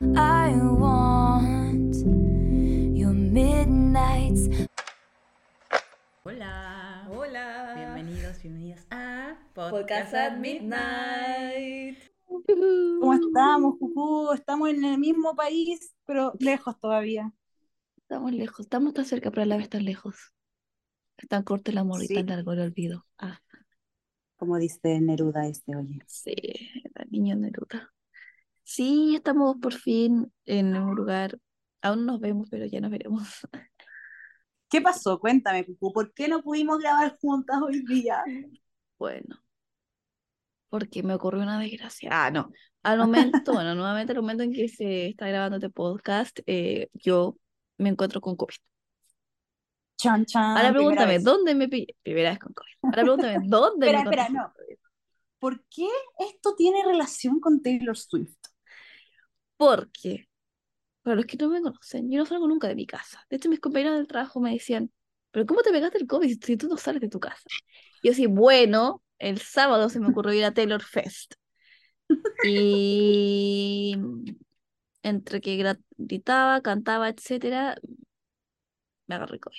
[0.00, 1.96] I want
[2.94, 4.68] your midnights.
[6.22, 7.08] Hola.
[7.10, 7.72] Hola.
[7.74, 11.98] Bienvenidos, bienvenidas a Podcast at Midnight.
[12.26, 14.32] ¿Cómo estamos, Cucú?
[14.34, 17.32] Estamos en el mismo país, pero lejos todavía.
[17.96, 20.34] Estamos lejos, estamos tan cerca, pero a la vez tan lejos.
[21.16, 23.06] Es tan corto el amor y tan largo el olvido.
[23.16, 23.40] Ah,
[24.36, 26.00] Como dice Neruda este, oye.
[26.06, 27.94] sí, el niño Neruda.
[28.66, 31.38] Sí, estamos por fin en un lugar.
[31.82, 33.22] Aún no nos vemos, pero ya nos veremos.
[34.68, 35.20] ¿Qué pasó?
[35.20, 35.92] Cuéntame, Cucú.
[35.92, 38.22] ¿Por qué no pudimos grabar juntas hoy día?
[38.98, 39.36] Bueno,
[40.70, 42.08] porque me ocurrió una desgracia.
[42.10, 42.50] Ah, no.
[42.82, 47.36] Al momento, bueno, nuevamente al momento en que se está grabando este podcast, eh, yo
[47.76, 48.54] me encuentro con COVID.
[49.98, 50.56] Chan, chan.
[50.56, 51.18] Ahora pregúntame.
[51.18, 51.94] ¿dónde me pillé?
[52.02, 52.72] Primera vez con COVID.
[52.84, 54.86] Ahora pregúntame, ¿dónde Espera, me espera, contagié no.
[55.38, 55.88] ¿Por qué
[56.18, 58.35] esto tiene relación con Taylor Swift?
[59.56, 60.28] Porque,
[61.02, 63.24] para los que no me conocen, yo no salgo nunca de mi casa.
[63.30, 64.90] De hecho, mis compañeros del trabajo me decían,
[65.30, 67.48] ¿pero cómo te pegaste el COVID si tú no sales de tu casa?
[68.02, 71.34] Y yo sí, bueno, el sábado se me ocurrió ir a Taylor Fest.
[72.46, 73.96] Y
[75.02, 77.76] entre que gritaba, cantaba, etcétera,
[79.06, 79.56] me agarré COVID.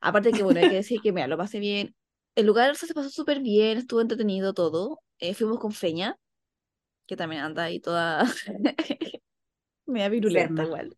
[0.00, 1.94] Aparte que, bueno, hay que decir que, mira, lo pasé bien.
[2.34, 5.00] El lugar se pasó súper bien, estuvo entretenido todo.
[5.18, 6.16] Eh, fuimos con Feña,
[7.12, 8.24] que también anda ahí toda
[9.86, 10.96] media virulenta igual.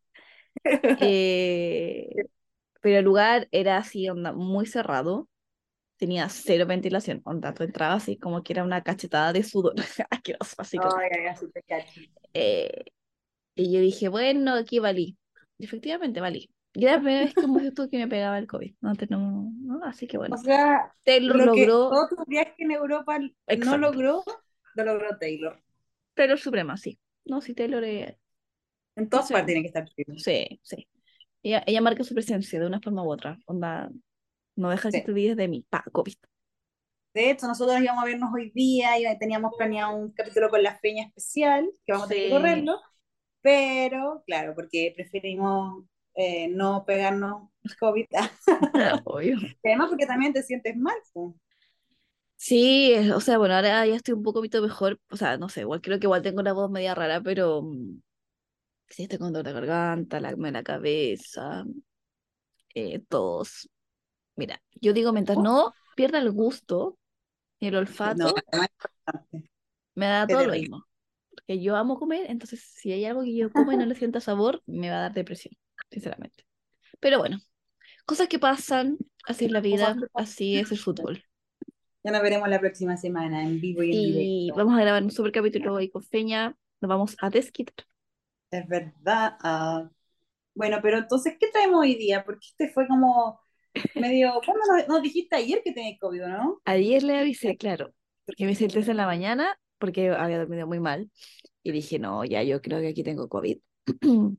[1.00, 2.08] Eh,
[2.80, 5.28] pero el lugar era así, onda, muy cerrado.
[5.96, 9.74] Tenía cero ventilación, onda, tú entrabas así como que era una cachetada de sudor.
[10.10, 10.94] Asqueroso, así como.
[11.66, 11.84] Te.
[12.32, 12.84] Eh,
[13.56, 15.18] y yo dije, bueno, aquí valí.
[15.58, 16.48] Y efectivamente valí.
[16.74, 18.72] Y era la primera vez que me esto que me pegaba el COVID.
[18.80, 20.36] No, antes no, no, así que bueno.
[20.36, 23.78] O sea, Taylor lo que logró viaje en Europa no Exacto.
[23.78, 24.24] logró,
[24.76, 25.63] lo logró Taylor.
[26.14, 26.98] Taylor Suprema, sí.
[27.24, 28.14] No, sí, Taylor es...
[28.96, 29.32] En todas Sí.
[29.32, 29.88] partes tiene que estar.
[30.16, 30.88] Sí, sí.
[31.42, 33.38] Ella, ella marca su presencia de una forma u otra.
[33.46, 33.90] Onda,
[34.56, 35.04] no deja que Sí.
[35.04, 35.66] te olvides de mí.
[35.68, 36.14] Pa, COVID.
[37.14, 40.78] De hecho, nosotros íbamos a vernos hoy día y teníamos planeado un capítulo con la
[40.78, 42.34] feña especial, que vamos a tener que Sí.
[42.34, 42.80] correrlo,
[43.40, 45.84] pero claro, porque preferimos
[46.16, 47.50] eh, no pegarnos
[47.80, 48.06] COVID.
[49.04, 49.36] Obvio.
[49.40, 50.94] Y Además, porque también te sientes mal.
[51.12, 51.34] po.
[52.36, 55.00] Sí, es- o sea, bueno, ahora ya estoy un poquito mejor.
[55.10, 58.00] O sea, no sé, igual creo que igual tengo una voz media rara, pero mm,
[58.88, 61.64] sí estoy con dolor de garganta, la, la cabeza,
[62.74, 63.68] eh, tos.
[64.36, 66.98] Mira, yo digo, mientras no pierda el gusto
[67.60, 69.50] ni el olfato, No, es importante.
[69.94, 70.56] me da todo lo terrible.
[70.56, 70.86] mismo.
[71.30, 74.20] Porque yo amo comer, entonces si hay algo que yo como y no le sienta
[74.20, 75.54] sabor, me va a dar depresión,
[75.90, 76.44] sinceramente.
[77.00, 77.38] Pero bueno,
[78.06, 81.24] cosas que pasan, así es la vida, así es el fútbol.
[82.04, 84.54] Ya nos veremos la próxima semana en vivo y en Y directo.
[84.56, 87.86] vamos a grabar un super capítulo hoy con Feña, nos vamos a desquitar.
[88.50, 89.36] Es verdad.
[89.42, 89.90] ah.
[90.54, 92.24] Bueno, pero entonces, ¿qué traemos hoy día?
[92.24, 93.40] Porque este fue como
[93.94, 94.32] medio.
[94.44, 96.62] ¿Cuándo nos, nos dijiste ayer que tenías COVID, no?
[96.64, 97.94] Ayer le avisé, claro,
[98.24, 101.10] porque me hice el test en la mañana porque había dormido muy mal
[101.62, 103.58] y dije, no, ya yo creo que aquí tengo COVID.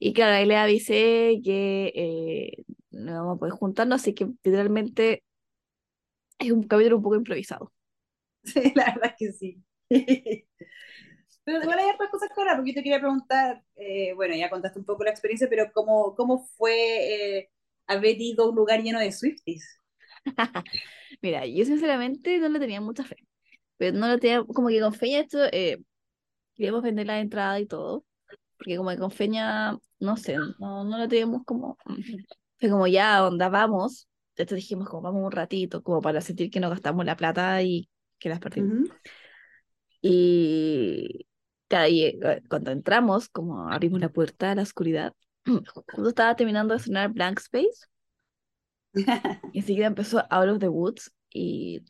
[0.00, 5.24] Y claro, ahí le avisé que eh, no vamos a poder juntarnos, así que literalmente
[6.38, 7.72] es un capítulo un poco improvisado.
[8.44, 9.64] Sí, la verdad es que sí.
[11.44, 14.50] Pero igual hay otras cosas que hablar, porque yo te quería preguntar, eh, bueno, ya
[14.50, 17.50] contaste un poco la experiencia, pero ¿cómo, cómo fue eh,
[17.86, 19.80] haber ido a un lugar lleno de Swifties?
[21.22, 23.16] Mira, yo sinceramente no le tenía mucha fe,
[23.78, 25.78] pero no le tenía, como que con Feña esto, eh,
[26.54, 28.04] queríamos vender la entrada y todo,
[28.58, 31.78] porque como que con Feña, no sé, no, no le teníamos como,
[32.58, 34.06] fue como ya, onda, vamos,
[34.42, 37.88] entonces dijimos como vamos un ratito, como para sentir que no gastamos la plata y
[38.18, 38.88] que las perdimos.
[40.00, 41.26] Y
[41.68, 45.12] claro, y, eh, cuando entramos, como abrimos la puerta a la oscuridad,
[45.44, 47.86] justo estaba terminando de sonar Blank Space,
[48.94, 48.94] y
[49.58, 51.84] enseguida empezó Out of the Woods, y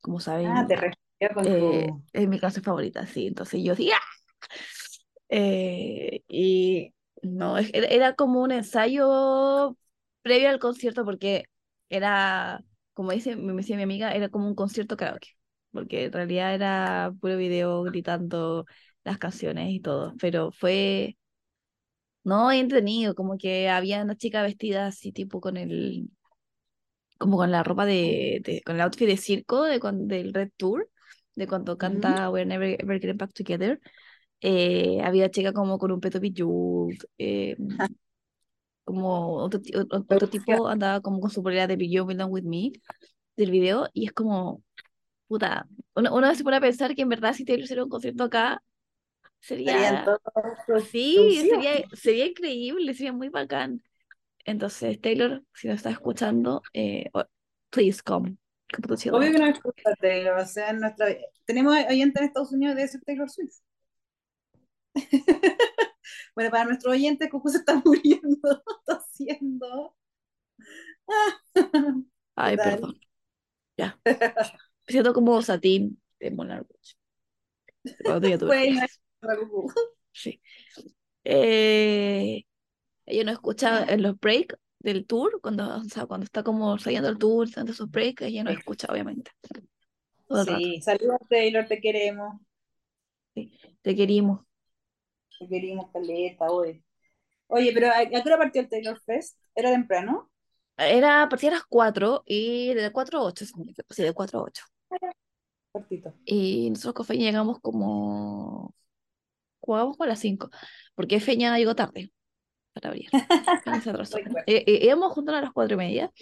[0.00, 0.76] como saben, Ah, te
[1.34, 2.02] con eh, tu...
[2.12, 3.26] es mi canción favorita, sí.
[3.26, 4.00] Entonces yo sí, ¡ah!
[5.28, 9.76] Eh, y no, era como un ensayo
[10.22, 11.44] previo al concierto porque
[11.90, 12.64] era,
[12.94, 15.30] como dice, me decía mi amiga, era como un concierto karaoke,
[15.72, 18.66] porque en realidad era puro video gritando
[19.04, 21.18] las canciones y todo, pero fue,
[22.24, 26.10] no, entretenido, como que había una chica vestida así tipo con el,
[27.18, 30.50] como con la ropa de, de- con el outfit de circo de cuan- del Red
[30.56, 30.88] Tour,
[31.34, 33.80] de cuando canta We're Never Ever Getting Back Together.
[34.42, 37.56] Eh, había chica como con un peto bejeweled, eh,
[38.84, 42.30] como otro, ti- o- o- otro tipo andaba como con su polera de You Belong
[42.32, 42.72] With Me
[43.36, 44.62] del video y es como,
[45.28, 48.24] puta, uno, uno se pone a pensar que en verdad si Taylor hiciera un concierto
[48.24, 48.62] acá,
[49.40, 53.82] sería, todos sí, sería, sería increíble, sería muy bacán.
[54.44, 57.10] Entonces, Taylor, si nos estás escuchando, eh,
[57.70, 58.36] please come.
[59.12, 61.06] Obvio que no escucha Taylor, o sea, nuestra...
[61.44, 63.56] tenemos oyentes en Estados Unidos de ser Taylor Swift.
[66.34, 69.96] Bueno, para nuestros oyentes, Cucu se está muriendo, tosiendo.
[72.34, 72.98] Ay, perdón.
[73.76, 73.98] Ya.
[74.86, 76.30] Siento como satín de
[79.38, 79.72] Cucu.
[80.12, 80.40] Sí.
[81.24, 82.44] Eh,
[83.06, 87.08] ella no escucha en los breaks del tour, cuando, o sea, cuando está como saliendo
[87.08, 89.30] el tour, haciendo esos breaks, ella no escucha, obviamente.
[90.26, 90.44] Todo.
[90.44, 92.40] Sí, saludos Taylor, te queremos.
[93.34, 94.40] Te querimos.
[95.40, 96.84] Te queremos, caleta, hoy.
[97.46, 99.38] Oye, pero ¿a, a qué hora partió el Taylor Fest?
[99.54, 100.30] ¿Era temprano?
[100.76, 104.42] Era a partir de las 4 y de 4 a 8, sí, de 4 a
[104.42, 104.64] 8.
[105.72, 106.12] Cortito.
[106.26, 108.74] Y nosotros con Feña llegamos como,
[109.60, 110.50] jugamos como a las 5,
[110.94, 112.12] porque Feña llegó tarde
[112.74, 113.08] para abrir.
[114.46, 116.12] Eh, eh, íbamos juntos a las 4 y media,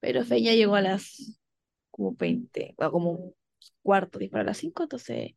[0.00, 1.38] pero Feña llegó a las
[1.92, 3.34] como 20, o como un
[3.82, 5.32] cuarto, 10 para las 5, entonces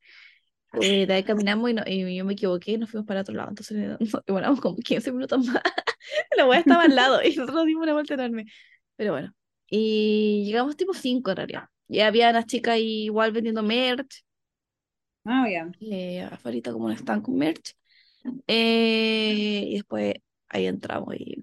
[0.81, 3.35] eh, de ahí caminamos y, no- y yo me equivoqué y nos fuimos para otro
[3.35, 5.61] lado, entonces nos demoramos como 15 minutos más.
[6.37, 8.45] La weá estaba al lado y nosotros dimos una vuelta enorme.
[8.95, 9.33] Pero bueno,
[9.69, 11.65] y llegamos tipo 5 en realidad.
[11.87, 14.23] Ya había unas chicas igual vendiendo merch,
[15.25, 15.75] Ah, bien.
[15.79, 17.73] eh, afuera como un stand con merch.
[18.47, 20.15] Eh, y después
[20.49, 21.41] ahí entramos y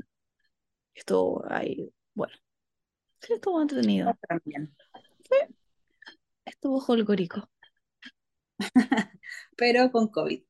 [0.95, 2.35] estuvo ahí, bueno,
[3.29, 4.75] estuvo entretenido, También.
[6.45, 7.49] estuvo holgórico,
[9.59, 10.43] Pero con COVID.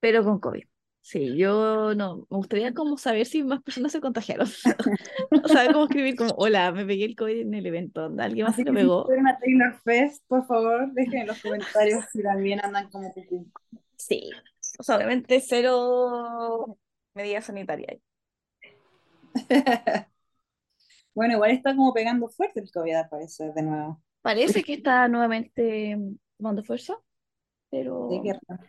[0.00, 0.64] pero con COVID.
[1.02, 4.46] Sí, yo no, me gustaría como saber si más personas se contagiaron.
[5.46, 8.62] Saber cómo escribir como, hola, me pegué el COVID en el evento, ¿alguien más Así
[8.62, 9.06] se lo si pegó?
[9.06, 13.50] fueron a Taylor Fest, por favor, dejen en los comentarios si también andan como cucú.
[13.96, 14.30] Sí,
[14.78, 16.78] o sea, obviamente cero
[17.14, 17.98] medidas sanitarias.
[21.12, 24.00] Bueno, igual está como pegando fuerte el COVID, parece, de nuevo.
[24.22, 25.98] Parece que está nuevamente
[26.38, 26.94] tomando fuerza,
[27.70, 28.62] pero qué raro.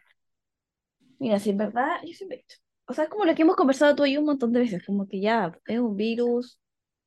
[1.20, 3.56] mira, si en verdad, yo siempre he dicho, o sea, es como lo que hemos
[3.56, 6.60] conversado tú y yo un montón de veces, como que ya es un virus,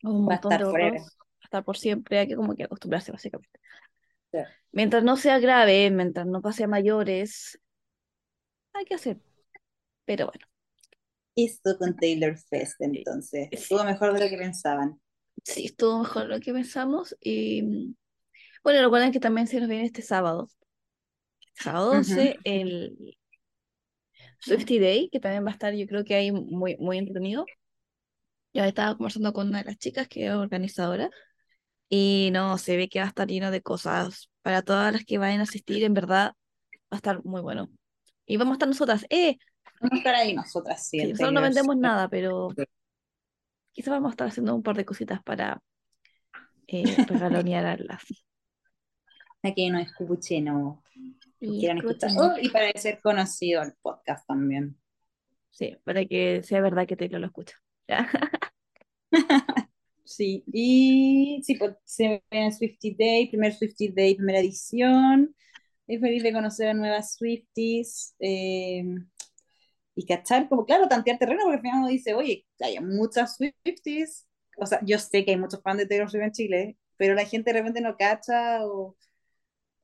[0.02, 1.02] un Va montón estar de a
[1.43, 3.61] estar por siempre, hay que como que acostumbrarse básicamente.
[4.32, 4.38] Sí.
[4.73, 7.61] Mientras no sea grave, mientras no pase a mayores,
[8.73, 9.20] hay que hacer.
[10.05, 10.47] Pero bueno,
[11.37, 13.49] Esto con Taylor Fest, entonces.
[13.50, 13.56] Sí.
[13.56, 15.00] Estuvo mejor de lo que pensaban.
[15.43, 17.94] sí, estuvo mejor lo que pensamos y
[18.62, 20.49] bueno, recuerden que también se nos viene este sábado,
[21.54, 21.98] sábado Ujú.
[21.98, 23.16] 12, el
[24.40, 27.46] Swifty Day, que también va a estar, yo creo que ahí muy, muy entretenido.
[28.52, 31.10] Ya estaba conversando con una de las chicas que es organizadora
[31.88, 35.18] y no, se ve que va a estar lleno de cosas para todas las que
[35.18, 36.32] vayan a asistir, en verdad
[36.72, 37.68] va a estar muy bueno.
[38.26, 39.38] Y vamos a estar nosotras, eh,
[39.80, 41.00] Vamos a estar ahí nosotras, sí.
[41.00, 42.54] sí, nosotros no vendemos nada, pero
[43.72, 45.60] quizás vamos a estar haciendo un par de cositas para
[46.66, 48.02] eh, regalonearlas.
[49.42, 50.82] Aquí no escuché, no.
[51.52, 52.11] Y Quieran escuchar.
[52.11, 54.76] escuchen, Oh, y para ser conocido el podcast también.
[55.50, 57.56] sí, para que sea verdad que Taylor lo escucha.
[60.06, 65.35] Sí, y sí, pues se viene Swifty Day, primer Swifty Day, primera edición.
[65.87, 68.85] Estoy feliz de conocer a nuevas Swifties eh,
[69.95, 74.26] y cachar, como claro, tantear terreno, porque al final uno dice, oye, hay muchas Swifties.
[74.59, 77.25] O sea, yo sé que hay muchos fans de Taylor Swift en Chile, pero la
[77.25, 79.09] gente de repente no cacha o Es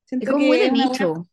[0.04, 1.28] siento como que muy de es una buena- nicho.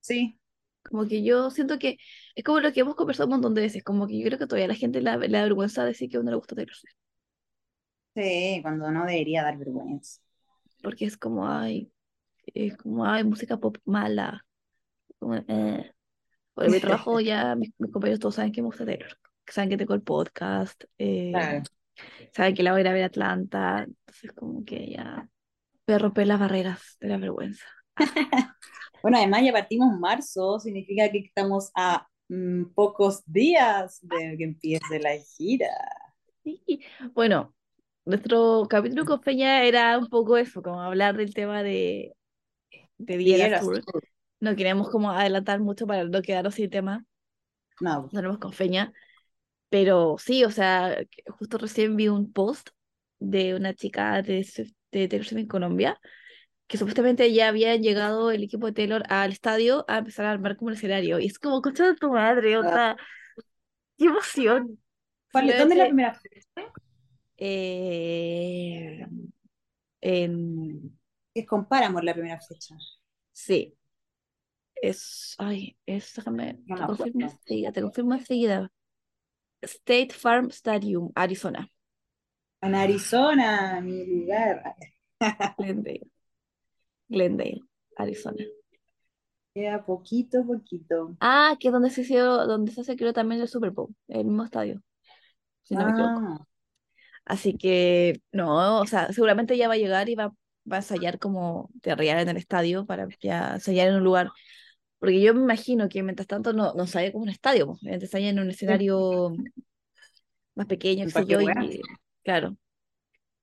[0.00, 0.38] Sí,
[0.82, 1.96] Como que yo siento que
[2.34, 4.46] es como lo que hemos conversado un montón de veces, como que yo creo que
[4.46, 6.94] todavía la gente le da vergüenza decir que a uno le gusta Taylor Swift,
[8.14, 10.20] sí, cuando no debería dar vergüenza.
[10.82, 11.92] porque es como, ay,
[12.46, 14.46] es como, ay, música pop mala.
[15.18, 15.92] Como, eh.
[16.54, 19.78] Por mi trabajo ya mis, mis compañeros todos saben que me gusta Taylor, saben que
[19.78, 21.62] tengo el podcast, eh, Claro.
[22.34, 25.28] saben que la voy a ir a ver a Atlanta, entonces como que ya
[25.86, 27.66] voy a romper las barreras de la vergüenza.
[29.02, 34.98] Bueno, además ya partimos marzo, significa que estamos a mm, pocos días de que empiece
[35.00, 35.68] la gira.
[36.44, 36.80] Sí.
[37.14, 37.54] Bueno,
[38.04, 42.14] nuestro capítulo con Peña era un poco eso, como hablar del tema de,
[42.98, 43.82] de Eras Tour.
[44.40, 47.04] No queríamos como adelantar mucho para no quedarnos sin tema,
[47.80, 48.92] No, no tenemos con Feña,
[49.68, 50.96] pero sí, o sea,
[51.38, 52.70] justo recién vi un post
[53.18, 54.46] de una chica de,
[54.92, 56.00] de en Colombia,
[56.70, 60.56] que supuestamente ya habían llegado el equipo de Taylor al estadio a empezar a armar
[60.56, 62.96] como el escenario, y es como, concha de tu madre, onda,
[63.98, 64.78] qué emoción.
[65.32, 66.46] ¿Cuál- ¿Dónde es la primera fecha?
[67.38, 69.06] eh,
[70.02, 70.98] en,
[71.34, 72.76] Que comparamos la primera fecha.
[73.32, 73.76] sí,
[74.82, 78.72] Es, ay, es, déjame, No te confirmo enseguida, te confirmo enseguida.
[79.62, 81.70] State Farm Stadium, Arizona.
[82.62, 84.62] En Arizona, mi lugar.
[87.10, 87.60] Glendale.
[87.96, 88.44] Arizona.
[89.52, 91.16] Queda poquito, poquito.
[91.20, 94.24] Ah, que es donde se hizo, donde se hace creo también el Super Bowl, el
[94.24, 94.80] mismo estadio,
[95.64, 96.20] si no me equivoco.
[96.22, 96.46] Ah,
[97.24, 100.28] Así que, no, o sea, seguramente ya va a llegar y va,
[100.70, 104.30] va a ensayar como de real en el estadio para ya ensayar en un lugar.
[104.98, 108.30] Porque yo me imagino que mientras tanto no, no ensaya como un estadio, pues, ensaya
[108.30, 109.32] en un escenario
[110.54, 111.80] más pequeño, qué sé yo, y
[112.22, 112.56] claro.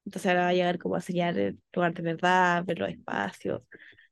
[0.08, 3.62] Entonces ahora va a llegar como a enseñar el lugar de verdad, ver los espacios.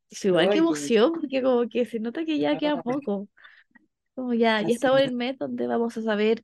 [0.03, 3.29] Entonces, igual que emoción, porque como que se nota que ya queda poco.
[4.13, 6.43] Como ya, ya estamos en el mes donde vamos a saber,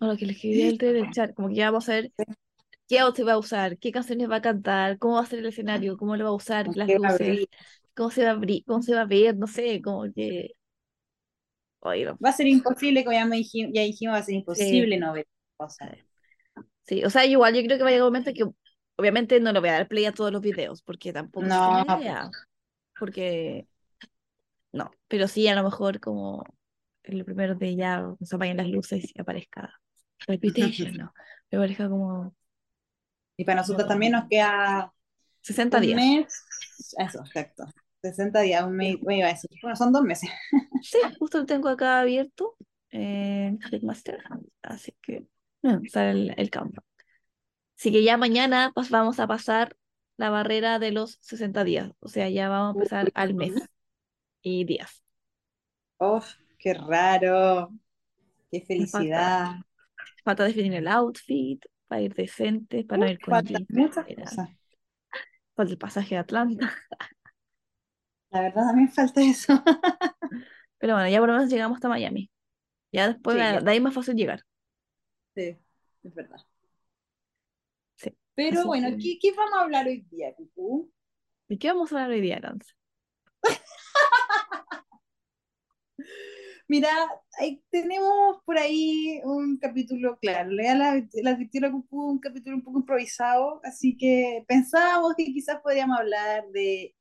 [0.00, 2.12] bueno, que les escribí el chat, como que ya vamos a ver
[2.88, 5.46] qué outfit va a usar, qué canciones va a cantar, cómo va a ser el
[5.46, 7.46] escenario, cómo lo va a usar, ¿Con las luces,
[7.94, 10.52] cómo se va a abrir, cómo se va a ver, no sé, como que,
[11.80, 12.16] oye, no.
[12.24, 15.12] Va a ser imposible, como ya, me dijimos, ya dijimos, va a ser imposible no
[15.12, 15.90] ver cosas.
[16.82, 18.44] Sí, o sea, igual yo creo que va a llegar un momento que
[18.96, 21.66] obviamente no le voy a dar play a todos los videos, porque tampoco es No,
[21.66, 22.30] la idea,
[22.98, 23.68] porque
[24.72, 26.44] no, pero sí a lo mejor como
[27.02, 29.80] el primero de ya se apaguen las luces y aparezca
[30.26, 31.14] Reputation, ¿no?
[31.50, 32.34] Me aparezca como
[33.36, 34.92] Y para nosotros también nos queda
[35.42, 35.94] 60 un días.
[35.94, 36.26] mes.
[36.98, 37.64] Eso, exacto.
[38.02, 38.96] 60 días, un mes.
[39.00, 40.30] Bueno, iba a decir, bueno, son dos meses.
[40.80, 42.56] Sí, justo lo tengo acá abierto
[42.90, 44.22] en Headmaster,
[44.62, 45.26] así que
[45.62, 46.84] bueno, sale el, el countdown.
[47.78, 49.76] Así que ya mañana pues, vamos a pasar
[50.16, 53.70] la barrera de los 60 días, o sea, ya vamos a empezar al mes
[54.42, 55.02] y días.
[55.98, 56.36] ¡Uf!
[56.58, 57.70] ¡Qué raro!
[58.50, 58.60] ¡Qué
[58.92, 59.20] falta.
[59.20, 59.56] felicidad!
[60.24, 64.50] Falta definir el outfit, para ir decente, para no ir con muchas cosas.
[65.56, 66.72] falta el pasaje de Atlanta.
[68.30, 69.62] La verdad también falta eso.
[70.78, 72.30] Pero bueno, ya por lo menos llegamos hasta Miami.
[72.92, 73.64] Ya después Sí, de, ya.
[73.64, 74.42] de ahí es más fácil llegar.
[75.34, 75.56] Sí,
[76.02, 76.40] es verdad.
[78.34, 80.90] Pero Así bueno, ¿qué, qué vamos a hablar hoy día, Cucú?
[81.48, 82.72] ¿De qué vamos a hablar hoy día, Lance?
[86.66, 86.88] Mira,
[87.38, 92.62] ahí tenemos por ahí un capítulo, claro, lea la, la la Cucú, un capítulo un
[92.64, 96.94] poco improvisado, así que pensábamos que quizás podríamos hablar de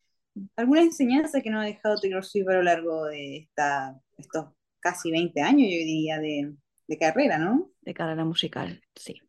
[0.57, 4.47] algunas enseñanzas que nos ha dejado Taylor Swift a lo largo de esta, estos
[4.79, 6.53] casi 20 años, yo diría, de,
[6.87, 7.71] de carrera, ¿no?
[7.81, 9.21] De carrera musical, sí.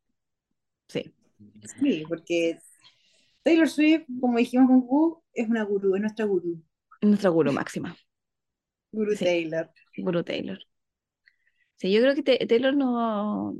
[0.88, 1.14] Sí.
[1.80, 2.58] Sí, porque
[3.42, 6.62] Taylor Swift, como dijimos con Cucú, es una gurú, es nuestra gurú,
[7.00, 7.96] Nuestra gurú máxima,
[8.92, 9.24] gurú Sí.
[9.24, 9.70] Taylor.
[9.98, 10.58] gurú Taylor.
[11.76, 13.56] Sí, yo creo que Te- Taylor no-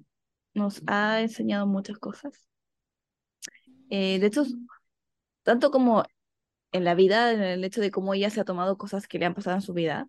[0.55, 2.47] nos ha enseñado muchas cosas.
[3.91, 4.45] Eh, de hecho,
[5.43, 6.05] tanto como
[6.73, 9.27] en la vida, en el hecho de cómo ella se ha tomado cosas que le
[9.27, 10.09] han pasado en su vida,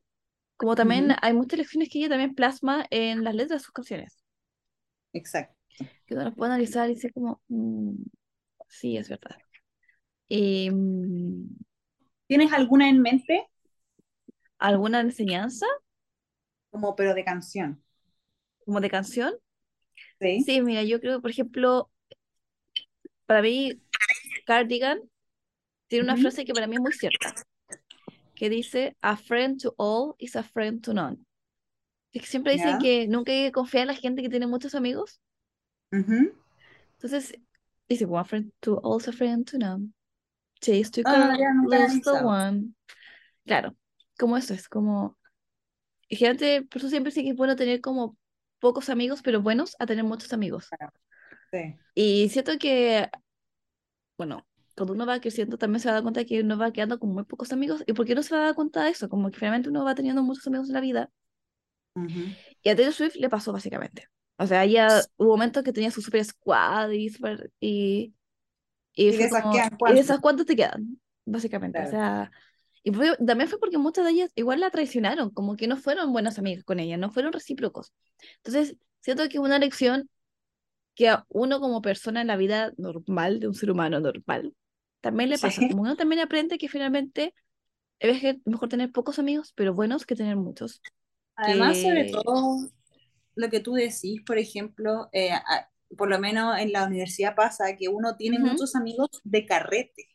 [0.58, 4.24] como también hay muchas lecciones que ella también plasma en las letras de sus canciones.
[5.14, 5.55] Exacto.
[6.06, 7.94] Que uno las puede analizar y decir como, "Mm,
[8.68, 9.38] sí, es verdad.
[10.30, 11.46] Mm,
[12.28, 13.48] ¿Tienes alguna en mente?
[14.58, 15.66] ¿alguna enseñanza
[16.72, 17.82] Como, pero de canción.
[18.66, 19.34] como de canción?
[20.20, 20.44] ¿Sí?
[20.46, 21.90] Sí, mira, yo creo, por ejemplo,
[23.26, 23.80] para mí,
[24.46, 25.00] Cardigan
[25.88, 27.34] tiene una frase que para mí es muy cierta,
[28.36, 31.18] que dice, a friend to all is a friend to none.
[32.12, 34.76] Es que siempre dicen que nunca hay que confiar en la gente que tiene muchos
[34.76, 35.22] amigos.
[35.92, 37.36] Entonces,
[37.88, 39.94] dice, one friend to all is a friend to none.
[40.62, 42.76] Chase to Ah, lose the one.
[43.46, 43.76] Claro,
[44.18, 45.18] como eso es, como...
[46.10, 48.18] Gente, por eso siempre sí que es bueno tener como
[48.60, 50.70] pocos amigos, pero buenos a tener muchos amigos.
[51.52, 51.76] Sí.
[51.94, 53.10] Y siento que,
[54.18, 57.00] bueno, cuando uno va creciendo también se va a dar cuenta que uno va quedando
[57.00, 57.84] con muy pocos amigos.
[57.88, 59.10] ¿Y por qué no se va a dar cuenta de eso?
[59.10, 61.12] Como que finalmente uno va teniendo muchos amigos en la vida.
[61.96, 62.26] Ujú.
[62.62, 64.08] Y a Taylor Swift le pasó básicamente.
[64.38, 67.52] O sea, ella hubo momentos que tenía su super squad y super...
[67.60, 68.14] Y,
[68.94, 69.56] y, Y de esas como-
[69.90, 71.80] y de esas cuántas te quedan, básicamente.
[71.80, 71.92] O Claro.
[71.92, 72.32] sea,
[72.84, 76.14] y fue- también fue porque muchas de ellas igual la traicionaron, como que no fueron
[76.14, 77.92] buenas amigas con ella, no fueron recíprocos.
[78.38, 80.10] Entonces, siento que es una lección
[80.96, 84.54] que a uno como persona en la vida normal, de un ser humano normal,
[85.02, 85.60] también le pasa.
[85.62, 85.70] Sí.
[85.70, 87.34] Como uno también aprende que finalmente
[88.00, 90.82] es mejor tener pocos amigos, pero buenos que tener muchos.
[91.36, 92.70] Además, sobre que- todo,
[93.36, 97.76] lo que tú decís, por ejemplo, eh, a- por lo menos en la universidad pasa
[97.78, 98.40] que uno tiene Ujú.
[98.40, 100.08] muchos amigos de carrete,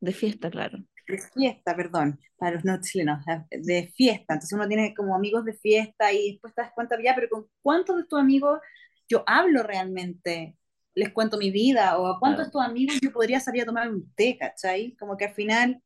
[0.00, 0.78] De fiesta, claro.
[1.06, 4.34] de fiesta, perdón, para los no chilenos, eh, de fiesta.
[4.34, 7.46] Entonces uno tiene como amigos de fiesta y después te das cuenta, ya, pero ¿con
[7.62, 8.60] cuántos de tus amigos
[9.08, 10.56] yo hablo realmente?
[10.94, 12.46] Les cuento mi vida, o a cuántos Claro.
[12.46, 14.96] de tus amigos yo podría salir a tomar un té, ¿cachai?
[14.96, 15.82] Como que al final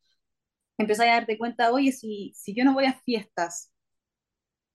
[0.77, 3.71] empezás a darte cuenta, oye, si, si yo no voy a fiestas,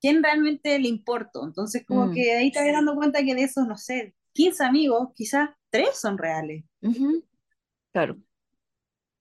[0.04, 1.44] ¿quién realmente le importo?
[1.46, 2.14] Entonces, como Mm.
[2.14, 5.90] que ahí te vas dando cuenta que de esos, no sé, 15 amigos, quizás 3
[6.00, 6.64] son reales.
[7.92, 8.18] Claro,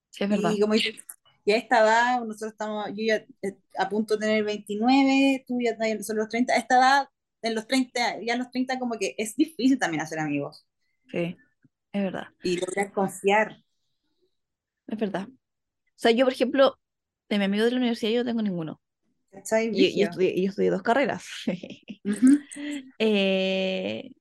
[0.09, 0.51] sí, es verdad.
[0.55, 4.43] Y como y a esta edad, nosotros estamos, yo ya eh, a punto de tener
[4.45, 7.09] 29, tú ya estás los 30, a esta edad,
[7.41, 10.65] en los 30, ya en los 30 como que es difícil también hacer amigos
[11.11, 11.37] Sí,
[11.93, 13.63] es verdad, y lograr confiar.
[14.87, 15.27] es verdad.
[15.29, 15.33] O
[15.97, 16.79] sea, yo, por ejemplo,
[17.29, 18.81] de mi amigo de la universidad yo no tengo ninguno.
[19.33, 19.69] ¿Cachai?
[19.71, 20.09] Y, y Brígido.
[20.09, 21.25] estudié, yo estudié dos carreras.
[22.05, 22.43] Ujú.
[22.99, 24.11] Eh,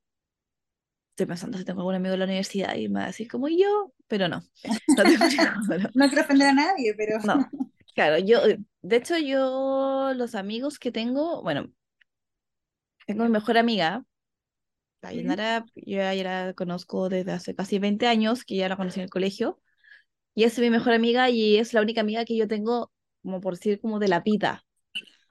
[1.10, 3.48] estoy pensando si tengo algún amigo de la universidad y me va a decir como
[3.48, 4.42] yo, pero no,
[4.96, 5.90] no tengo ninguno.
[5.94, 7.50] No quiero ofender a nadie, pero No,
[7.94, 8.40] claro, yo,
[8.82, 11.70] de hecho, yo, los amigos que tengo, bueno,
[13.06, 14.04] tengo mi mejor amiga,
[15.02, 15.12] la.
[15.12, 19.04] Yanara, yo ya la conozco desde hace casi 20 años, que ya la conocí en
[19.04, 19.60] el colegio,
[20.34, 22.92] y es mi mejor amiga y es la única amiga que yo tengo,
[23.22, 24.64] como por decir, como de la vida,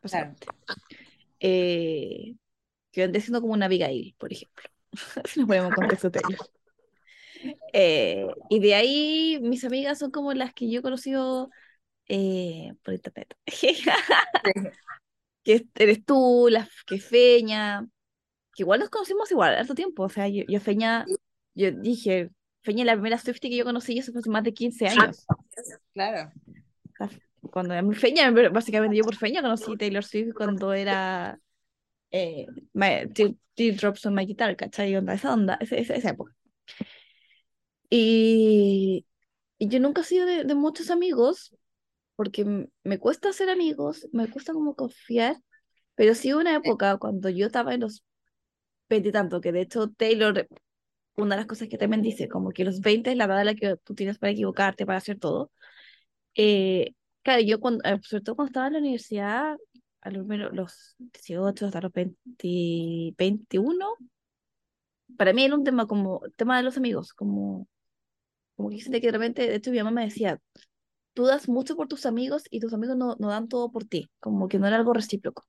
[0.02, 0.36] claro.
[1.40, 2.36] Eh,
[2.92, 4.64] que vendría siendo como una Abigail, por ejemplo,
[5.26, 6.12] si nos ponemos en contexto.
[7.74, 11.50] Eh, y de ahí mis amigas son como las que yo he conocido
[12.08, 13.36] eh, por internet.
[15.44, 17.88] que es- eres tú, la que Feña,
[18.54, 20.04] que igual nos conocimos igual, harto tiempo.
[20.04, 21.06] O sea, yo, yo Feña,
[21.56, 22.30] yo dije,
[22.62, 25.26] Feña es la primera Swiftie que yo conocí hace hace más de 15 años.
[25.94, 26.32] Claro.
[26.86, 27.10] O sea,
[27.50, 31.40] Cuando era muy Feña, básicamente yo por Feña conocí Taylor Swift cuando era
[32.12, 34.96] eh, my- Tear- Teardrops on My Guitar, ¿cachai?
[34.98, 36.34] Onda, esa onda, esa, esa, esa época.
[37.90, 39.06] Y,
[39.60, 41.56] y yo nunca he sido de, de muchos amigos,
[42.16, 45.38] porque me cuesta hacer amigos, me cuesta como confiar,
[45.96, 48.04] pero sí una época cuando yo estaba en los
[48.90, 50.48] 20 y tanto, que de hecho Taylor,
[51.18, 53.56] una de las cosas que también dice, como que los 20 es la edad la
[53.56, 55.52] que tú tienes para equivocarte, para hacer todo.
[56.36, 59.58] Eh, claro, yo cuando, eh, sobre todo cuando estaba en la universidad,
[60.02, 63.86] a los, los 18 hasta los 20 21,
[65.18, 67.68] para mí era un tema como, tema de los amigos, como,
[68.56, 70.42] como que siente que de repente, de hecho mi mamá me decía,
[71.14, 74.10] tú das mucho por tus amigos y tus amigos no, no dan todo por ti,
[74.20, 75.46] como que no era algo recíproco.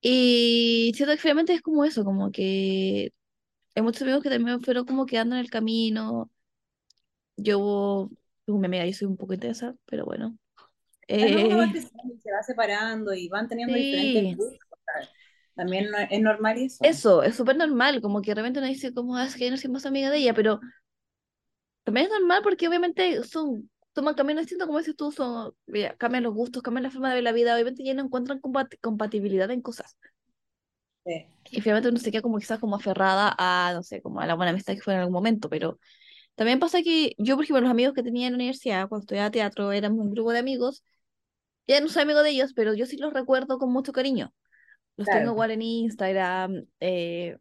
[0.00, 3.12] Y siento que finalmente es como eso, como que
[3.74, 6.30] hay muchos amigos que también fueron como quedando en el camino.
[7.36, 8.10] Yo,
[8.46, 10.38] mi amiga, yo soy un poco intensa, pero bueno.
[11.18, 14.78] Bueno, uno va Eh, creciendo y se va separando y van teniendo diferentes sí, gustos.
[14.86, 15.08] ¿sabes?
[15.56, 16.90] También es normal eso.
[16.90, 19.50] eso, es súper normal, como que de repente uno dice, como, "Ah, es que yo
[19.50, 20.60] no soy más amiga de ella, pero
[21.84, 26.24] también es normal porque obviamente son, toman caminos distintos, como dices tú, son, ya, cambian
[26.24, 29.50] los gustos, cambian la forma de ver la vida, obviamente ya no encuentran compat- compatibilidad
[29.50, 29.96] en cosas.
[31.04, 31.26] Sí.
[31.50, 34.34] Y finalmente uno se queda como quizás como aferrada a, no sé, como a la
[34.34, 35.78] buena amistad que fue en algún momento, pero
[36.36, 39.30] también pasa que yo, por ejemplo, los amigos que tenía en la universidad, cuando estudiaba
[39.32, 40.84] teatro, éramos un grupo de amigos,
[41.66, 44.34] ya no soy amigo de ellos, pero yo sí los recuerdo con mucho cariño.
[44.96, 47.38] Los tengo igual en Instagram, eh,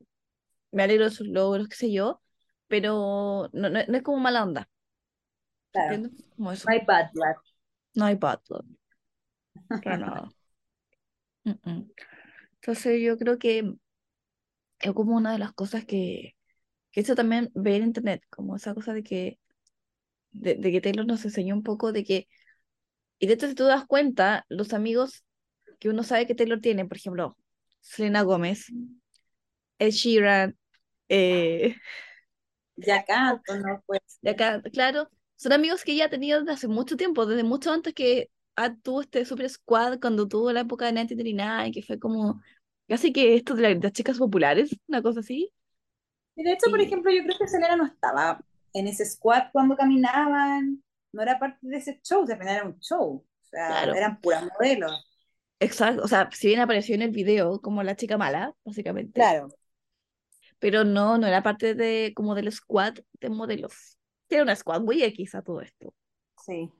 [0.71, 2.21] me alegro de sus logros, qué sé yo,
[2.67, 4.69] pero no, no, no es como mala onda,
[5.71, 5.93] ¿se Claro.
[5.95, 6.11] entiende?
[6.35, 7.11] Como eso, No hay bad
[7.95, 8.65] no hay bad blood,
[9.81, 10.33] para nada.
[11.45, 11.91] Mm, mm.
[12.61, 13.75] Entonces yo creo que
[14.79, 16.35] es como una de las cosas que,
[16.91, 19.39] que eso también ve en internet, como esa cosa de que,
[20.31, 22.27] de, de que Taylor nos enseñó un poco de que,
[23.19, 25.23] y de hecho si tú das cuenta, los amigos
[25.79, 27.37] que uno sabe que Taylor tiene, por ejemplo,
[27.81, 28.67] Selena Gómez,
[29.79, 30.55] Ed Sheeran,
[31.09, 31.75] eh,
[33.59, 33.83] ¿no?
[33.85, 37.71] Pues, acá, claro, son amigos que ya ha tenido desde hace mucho tiempo, desde mucho
[37.71, 41.99] antes que ah, tuvo este Super Squad, cuando tuvo la época de 1939, que fue
[41.99, 42.41] como
[42.87, 45.51] casi que esto de la- de las chicas populares, una cosa así.
[46.35, 49.75] Y de hecho, por ejemplo, yo creo que Selena no estaba en ese squad cuando
[49.75, 54.19] caminaban, no era parte de ese show, se era un show, o sea, claro, eran
[54.21, 55.09] puras modelos.
[55.59, 59.49] exacto, o sea, si bien apareció en el video como la chica mala, básicamente, Claro,
[60.59, 63.97] pero no, no era parte de como del squad de modelos.
[64.29, 65.93] Era una squad muy X a todo esto,
[66.45, 66.71] sí.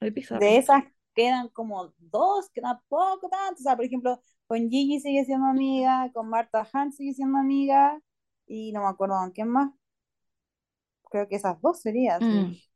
[0.00, 3.60] muy De esas quedan como dos, que tampoco tanto.
[3.60, 8.00] O sea, por ejemplo, con Gigi sigue siendo amiga, con Marta Hunt sigue siendo amiga,
[8.46, 9.70] y no me acuerdo con quién más.
[11.10, 12.30] Creo que esas dos serían, sí.
[12.30, 12.67] Mm, sí,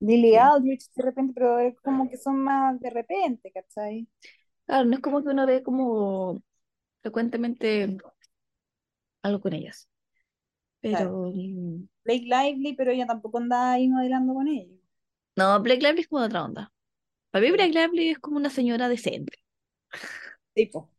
[0.00, 0.36] Lily sí.
[0.36, 4.08] Aldrich de repente, pero es como que son más de repente, ¿cachai?
[4.66, 6.42] Claro, no es como que uno ve como
[7.02, 7.98] frecuentemente
[9.22, 9.88] algo con ellas,
[10.80, 14.78] pero mm, Blake Lively, pero ella tampoco andaba ahí modelando con ellos.
[15.36, 16.72] no, Blake Lively es como de otra onda.
[17.30, 19.38] Para mí Blake Lively es como una señora decente,
[20.54, 20.90] tipo.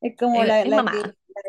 [0.00, 1.42] Es como es, la, es la que, mamá, la,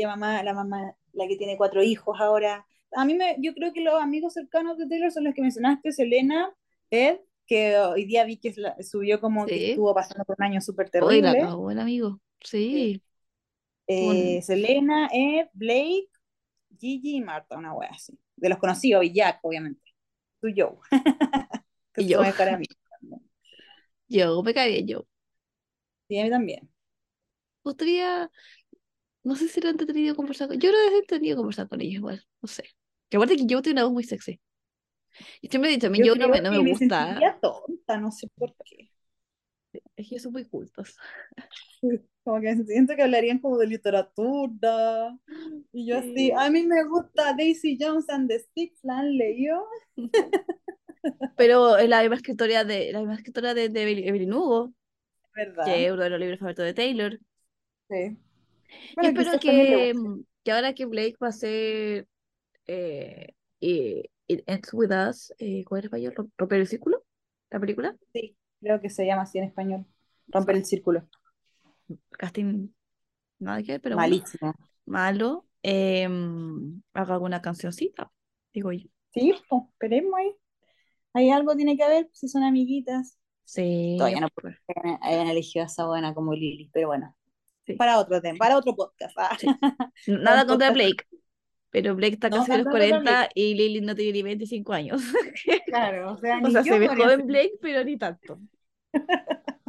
[0.00, 2.66] la mamá, la mamá, la que tiene cuatro hijos ahora.
[2.92, 5.92] A mí me, yo creo que los amigos cercanos de Taylor son los que mencionaste,
[5.92, 6.54] Selena,
[6.90, 10.90] Ed, que hoy día vi que subió como que estuvo pasando por un año súper
[10.98, 11.40] Hoy la terrible.
[11.70, 12.20] el amigo.
[12.40, 13.02] Sí.
[13.86, 16.08] Eh, Selena, Ed, Blake,
[16.78, 18.18] Gigi y Marta, una wea así.
[18.36, 19.82] De los conocidos, y Jack, obviamente.
[20.40, 20.78] Tú, Joe.
[21.94, 22.20] Que Y son
[24.14, 24.42] yo.
[24.42, 25.06] me cae bien yo.
[26.08, 26.68] Sí, a mí también.
[27.64, 28.30] Gustaría,
[29.26, 31.94] no sé si era entretenido conversar con Yo creo que es entretenido conversar con ellos
[31.96, 32.64] igual, no sé.
[33.08, 34.40] Que aparte que yo tiene una voz muy sexy.
[35.40, 37.38] Y siempre he dicho, a mí Yo yo no me, no que me gusta.
[37.40, 38.90] tonta, no sé por qué.
[39.96, 40.96] Es que son muy cultos.
[42.24, 45.16] Como que siento que hablarían como de literatura.
[45.72, 46.32] Y yo así, Sí.
[46.36, 49.64] a mí me gusta Daisy Jones and the Six, ¿la han leído?
[51.36, 54.72] Pero es la misma escritora de, la misma escritora de, de Evelyn Evelyn Hugo,
[55.34, 55.64] ¿Verdad?
[55.64, 57.18] que es uno de los libros favoritos de Taylor.
[57.88, 58.16] Sí.
[59.02, 62.08] Yo espero que, mm, que ahora que Blake va a ser
[62.66, 66.14] eh, eh, It Ends With Us, eh, ¿cuál es el español?
[66.14, 67.04] Rom- ¿Romper el círculo?
[67.50, 67.96] ¿La película?
[68.12, 69.86] Sí, creo que se llama así en español.
[70.28, 71.06] Romper el círculo.
[72.18, 72.68] Casting,
[73.40, 74.54] nada que ver, pero bueno, Malísimo.
[74.86, 75.46] malo.
[75.62, 78.10] em, haga alguna cancioncita,
[78.52, 78.88] digo yo.
[79.14, 80.36] Sí, pues, esperemos ahí.
[81.14, 83.18] Hay algo tiene que haber, si son amiguitas.
[83.44, 84.28] Sí, Todavía no
[84.68, 87.16] hayan hayan elegido a esa buena como Lily, pero bueno.
[87.66, 87.74] Sí.
[87.74, 89.14] Para otro tema, para otro podcast.
[89.18, 89.36] ah.
[89.38, 89.46] Sí.
[90.12, 90.70] Nada contra.
[90.70, 91.04] Blake,
[91.70, 94.22] pero Blake está No, casi a los nada contra 40 y Lily no tiene ni
[94.22, 95.02] 25 años.
[95.66, 98.38] Claro, o sea, O se ve joven Blake, pero ni tanto.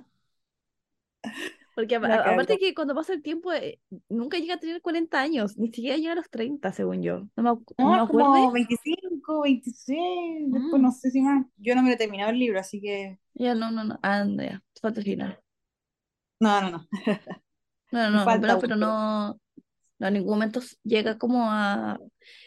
[1.75, 1.99] Porque a-
[2.31, 3.79] aparte que cuando pasa el tiempo, eh,
[4.10, 7.27] nunca llega a tener 40 años, ni siquiera llega a los 30, según yo.
[7.36, 8.25] No me, acu- no No, me es acuerdo.
[8.31, 9.99] como 25, 26,
[10.53, 10.83] después Mm.
[10.83, 11.45] no sé si más.
[11.57, 13.19] Yo no me lo he terminado el libro, así que.
[13.36, 13.99] Ya, no, no, no.
[14.01, 14.63] Ah, no, ya.
[14.81, 15.39] Falta el final.
[16.39, 16.88] No, no, no.
[17.91, 19.39] No, no, no, pero, pero no,
[20.00, 22.00] no, en ningún momento llega como a...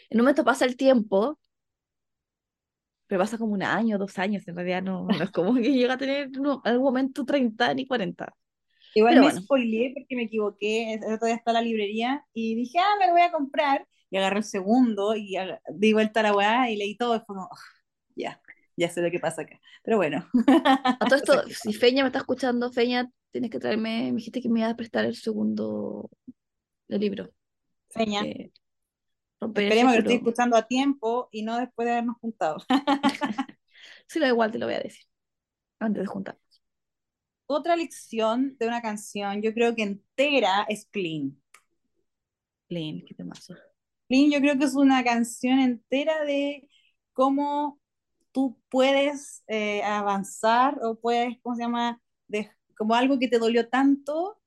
[0.09, 1.39] En un momento pasa el tiempo,
[3.07, 5.95] pero pasa como un año, dos años, en realidad no, no es como que llega
[5.95, 8.33] a tener no, algún momento 30 ni 40.
[8.93, 9.41] Igual Pero me bueno.
[9.43, 10.93] spoileé porque me equivoqué.
[10.95, 13.87] El otro día está en la librería y dije, ah, me lo voy a comprar.
[14.09, 15.37] Y agarré el segundo y
[15.73, 17.15] di vuelta a la weá y leí todo.
[17.15, 17.57] Y fue como, "Ah,
[18.15, 18.41] ya,
[18.77, 19.59] ya sé lo que pasa acá.
[19.83, 20.27] Pero bueno.
[20.47, 24.49] A todo esto, si Feña me está escuchando, Feña, tienes que traerme, me dijiste que
[24.49, 26.09] me ibas a prestar el segundo
[26.87, 27.31] el libro.
[27.89, 28.51] Feña, el
[29.41, 30.29] esperemos que lo círculo.
[30.29, 32.57] escuchando a tiempo y no después de habernos juntado.
[34.07, 35.05] Si no, igual te lo voy a decir,
[35.79, 36.37] antes de juntar.
[37.47, 41.41] Otra lección de una canción, yo creo que entera, es Clean.
[42.69, 43.55] Lynn, qué temazo.
[44.07, 46.69] Clean, yo creo que es una canción entera de
[47.13, 47.80] cómo
[48.31, 52.01] tú puedes eh, avanzar o puedes, ¿cómo se llama?
[52.27, 54.39] De, como algo que te dolió tanto.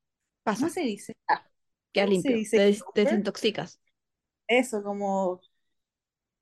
[0.42, 1.14] Pasa, ¿Cómo se dice?
[1.28, 1.46] Ah,
[1.92, 2.82] quedas ¿cómo se limpio, dice?
[2.94, 3.80] te, desintoxicas.
[4.46, 5.40] Eso, como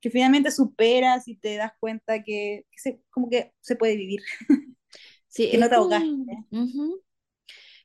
[0.01, 4.21] que finalmente superas y te das cuenta que, que se, como que se puede vivir.
[5.29, 5.77] Sí, Que no te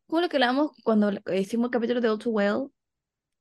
[0.05, 2.71] como, lo que hablamos cuando hicimos el capítulo de All Too Well,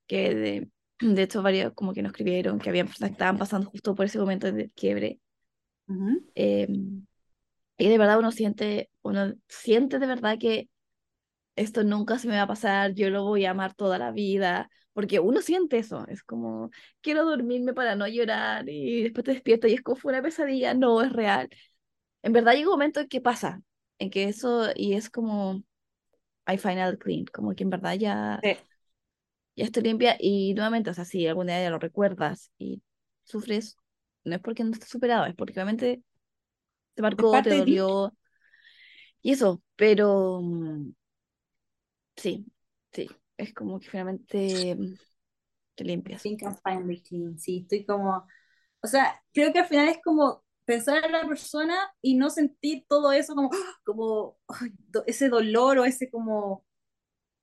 [0.06, 3.68] que de, de hecho varios como que nos escribieron que habían personas que estaban pasando
[3.68, 5.18] justo por ese momento de quiebre.
[5.88, 6.22] Ujú.
[6.34, 6.66] eh,
[7.78, 10.68] y de verdad uno siente, uno siente de verdad que
[11.56, 14.70] esto nunca se me va a pasar, yo lo voy a amar toda la vida,
[14.94, 16.70] porque uno siente eso, es como,
[17.02, 20.74] quiero dormirme para no llorar y después te despiertas y es como fue una pesadilla,
[20.74, 21.48] no, es real.
[22.22, 23.62] En verdad llega un momento en que pasa,
[23.98, 25.64] en que eso, y es como,
[26.48, 28.56] I final clean, como que en verdad ya, Sí.
[29.56, 32.82] ya estoy limpia y nuevamente, o sea, si algún día ya lo recuerdas y
[33.24, 33.76] sufres,
[34.26, 36.02] no es porque no estés superado, es porque obviamente
[36.94, 38.14] te marcó, te de dolió
[39.22, 40.40] y eso, pero
[42.16, 42.46] sí,
[42.92, 44.76] sí, es como que finalmente
[45.74, 46.22] te limpias.
[46.22, 47.38] think I'm finally clean.
[47.38, 48.26] Sí, estoy como,
[48.82, 52.86] o sea, creo que al final es como pensar en la persona y no sentir
[52.88, 53.50] todo eso como,
[53.84, 54.38] como
[55.06, 56.64] ese dolor o ese como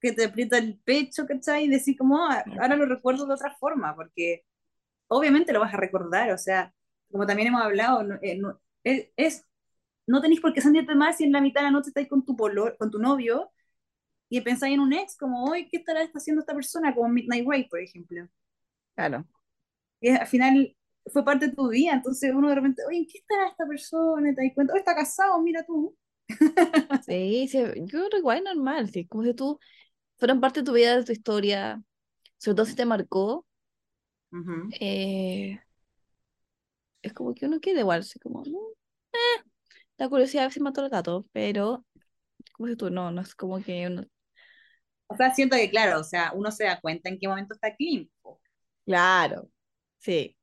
[0.01, 1.65] que te aprieta el pecho, ¿cachai?
[1.65, 4.43] Y decir como, "Ah, ahora lo recuerdo de otra forma, porque
[5.17, 6.73] obviamente lo vas a recordar, o sea,
[7.11, 9.45] como también hemos hablado, no, eh, no- es, es-
[10.07, 12.25] no tenéis por qué sentirte mal si en la mitad de la noche estáis con
[12.25, 13.51] tu, polo, con tu novio
[14.29, 16.95] y pensáis en un ex, como, hoy, ¿qué estará haciendo esta persona?
[16.95, 18.27] Como Midnight Ray, por ejemplo
[18.95, 19.25] Claro.
[20.01, 20.75] que al final
[21.11, 24.31] fue parte de tu vida, entonces uno de repente, oye, ¿en qué estará esta persona?
[24.31, 25.95] Y te das cuenta, oh, está casado, mira tú.
[26.99, 29.59] Sí, sí, yo creo que igual normal, sí, como si tú
[30.17, 31.81] fueran parte de tu vida, de tu historia,
[32.39, 33.45] sobre todo si te marcó,
[34.79, 35.59] Eh,
[37.01, 38.73] es como que uno quiere igual, así como, mm,
[39.13, 39.43] eh,
[39.97, 41.85] la curiosidad a veces mató al gato, pero
[42.53, 44.05] como si tú no, no es como que uno,
[45.07, 47.69] O sea, siento que, claro, o sea, uno se da cuenta en qué momento está
[48.21, 48.41] po.
[48.85, 49.49] claro,
[49.99, 50.37] sí,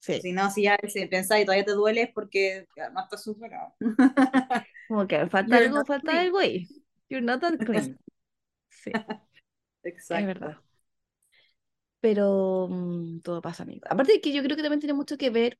[0.00, 0.22] Sí.
[0.22, 0.76] Si no, si ya
[1.10, 3.74] pensás y todavía te duele es porque no estás superado.
[4.88, 6.20] Como que falta You're algo, falta clean.
[6.20, 6.68] algo ahí.
[7.08, 7.98] You're not that clean.
[8.70, 9.06] Sí,
[10.10, 10.26] es Exacto.
[10.26, 10.58] verdad.
[12.00, 13.86] Pero mm, todo pasa, amigo.
[13.90, 15.58] Aparte de que yo creo que también tiene mucho que ver,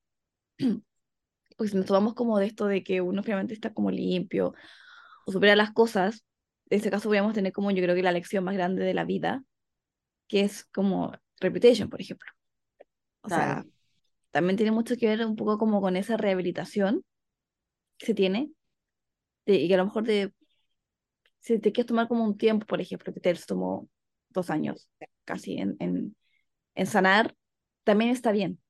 [1.57, 4.55] pues si nos tomamos como de esto de que uno finalmente está como limpio
[5.27, 6.25] o supera las cosas,
[6.71, 9.05] en ese caso podríamos tener como yo creo que la lección más grande de la
[9.05, 9.45] vida,
[10.29, 12.31] que es como reputation, por ejemplo.
[13.23, 13.71] O sea, Claro.
[14.33, 17.05] también tiene mucho que ver un poco como con esa rehabilitación
[17.99, 18.51] que se tiene
[19.47, 20.33] de- y que a lo mejor de,
[21.41, 23.89] si te quieres tomar como un tiempo, por ejemplo, que te tomó
[24.31, 24.89] dos años
[25.25, 26.17] casi en, en,
[26.77, 27.35] en sanar,
[27.85, 28.61] también está bien.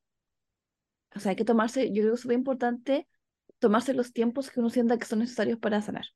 [1.15, 3.09] O sea, hay que tomarse, yo creo que es súper importante
[3.59, 6.07] tomarse los tiempos que uno sienta que son necesarios para sanar.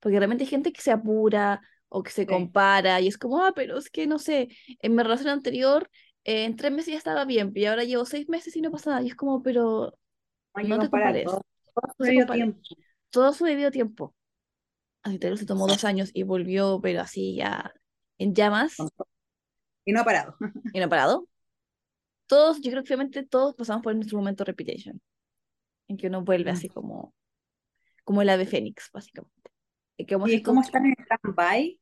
[0.00, 2.26] Porque realmente hay gente que se apura o que se Sí.
[2.26, 4.48] compara y es como, ah, pero es que no sé,
[4.80, 5.90] en mi relación anterior,
[6.24, 8.90] eh, en tres meses ya estaba bien, y ahora llevo seis meses y no pasa
[8.90, 9.02] nada.
[9.02, 9.96] Y es como, pero
[10.56, 11.42] que no te compares, todo,
[11.74, 12.60] todo su debido tiempo.
[13.10, 14.14] Todo su debido tiempo.
[15.02, 17.72] Así Taylor se tomó dos años y volvió, pero así ya
[18.18, 18.76] en llamas
[19.84, 20.36] Y no ha parado.
[20.72, 21.28] y no ha parado.
[22.26, 25.00] Todos, yo creo que obviamente todos pasamos por nuestro momento repetition,
[25.88, 27.14] en que uno vuelve así como,
[28.04, 29.50] como el ave fénix, básicamente.
[29.98, 31.80] Y que Y es como estar en stand-by,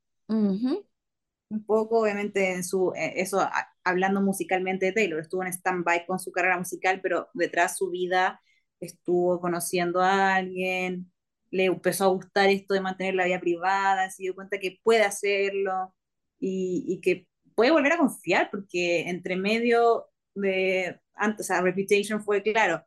[1.48, 6.06] un poco, obviamente, en su, eh, eso a- hablando musicalmente de Taylor, estuvo en stand-by
[6.06, 8.40] con su carrera musical, pero detrás su vida
[8.80, 11.12] estuvo conociendo a alguien,
[11.50, 15.02] le empezó a gustar esto de mantener la vida privada, se dio cuenta que puede
[15.04, 15.94] hacerlo
[16.38, 22.22] y, y que puede volver a confiar, porque entre medio de, antes, o sea, Reputation
[22.22, 22.84] fue claro,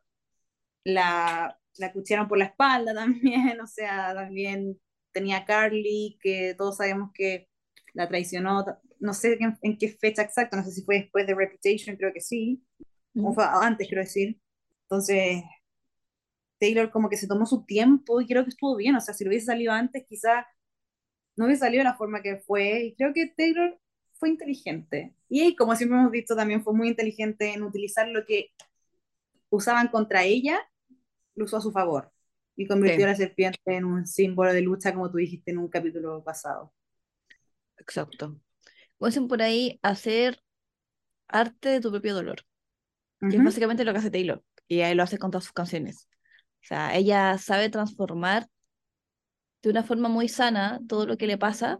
[0.84, 4.80] la, la cuchieron por la espalda también, o sea, también
[5.12, 7.48] tenía Carly, que todos sabemos que
[7.94, 8.64] la traicionó,
[9.00, 12.12] no sé en, en qué fecha exacta, no sé si fue después de Reputation, creo
[12.12, 12.62] que sí,
[13.14, 14.38] o fue antes, quiero decir.
[14.82, 15.42] Entonces,
[16.58, 19.24] Taylor como que se tomó su tiempo y creo que estuvo bien, o sea, si
[19.24, 20.46] lo hubiese salido antes, quizá
[21.36, 23.78] no hubiese salido de la forma que fue, y creo que Taylor
[24.18, 25.14] fue inteligente.
[25.28, 28.50] Y como siempre hemos visto, también fue muy inteligente en utilizar lo que
[29.50, 30.60] usaban contra ella,
[31.34, 32.12] lo usó a su favor.
[32.56, 33.02] Y convirtió Sí.
[33.04, 36.72] a la serpiente en un símbolo de lucha, como tú dijiste en un capítulo pasado.
[37.76, 38.40] Exacto.
[38.98, 40.40] Como dicen por ahí, hacer
[41.28, 42.42] arte de tu propio dolor,
[43.20, 46.08] que es básicamente lo que hace Taylor, y ahí lo hace con todas sus canciones.
[46.62, 48.48] O sea, ella sabe transformar
[49.62, 51.78] de una forma muy sana todo lo que le pasa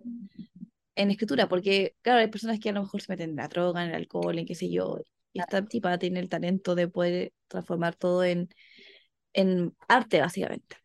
[0.96, 3.84] en escritura, porque claro, hay personas que a lo mejor se meten en la droga,
[3.84, 4.98] en el alcohol, en qué sé yo,
[5.32, 8.48] y esta tipa tiene el talento de poder transformar todo en,
[9.34, 10.76] en arte, básicamente.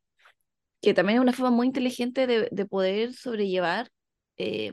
[0.81, 3.89] Que también es una forma muy inteligente de, de poder sobrellevar
[4.37, 4.71] eh,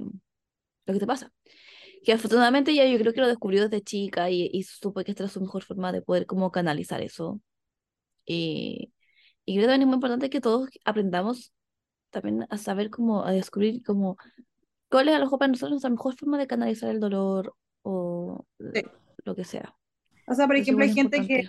[0.86, 1.32] lo que te pasa.
[2.04, 5.24] Que afortunadamente ya yo creo que lo descubrió desde chica y, y supo que esta
[5.24, 7.40] era su mejor forma de poder como canalizar eso.
[8.26, 8.92] Y,
[9.44, 11.52] y creo que también es muy importante que todos aprendamos
[12.10, 14.16] también a saber cómo, a descubrir cómo,
[14.90, 18.44] cuál es a lo mejor para nosotros nuestra mejor forma de canalizar el dolor o
[18.74, 18.82] Sí.
[19.24, 19.74] lo que sea.
[20.26, 21.48] O sea, por Eso es ejemplo, hay gente que,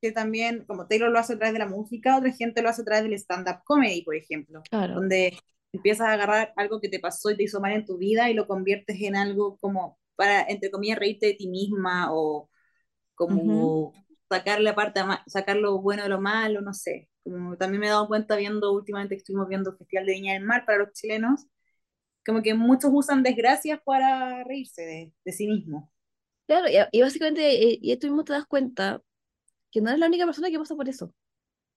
[0.00, 2.82] que también, como Taylor lo hace a través de la música, otra gente lo hace
[2.82, 4.94] a través del stand-up comedy, por ejemplo, Claro.
[4.94, 5.38] donde
[5.72, 8.34] empiezas a agarrar algo que te pasó y te hizo mal en tu vida y
[8.34, 12.48] lo conviertes en algo como para, entre comillas, reírte de ti misma o
[13.14, 13.92] como
[14.28, 17.08] sacar la parte, sacar lo bueno de lo malo, no sé.
[17.24, 20.34] Como también me he dado cuenta viendo últimamente que estuvimos viendo el Festival de Viña
[20.34, 21.46] del Mar para los chilenos,
[22.26, 25.88] como que muchos usan desgracias para reírse de, de sí mismos.
[26.46, 29.02] Claro, y, y básicamente, eh, y tú mismo te das cuenta
[29.72, 31.14] que no eres la única persona que pasa por eso.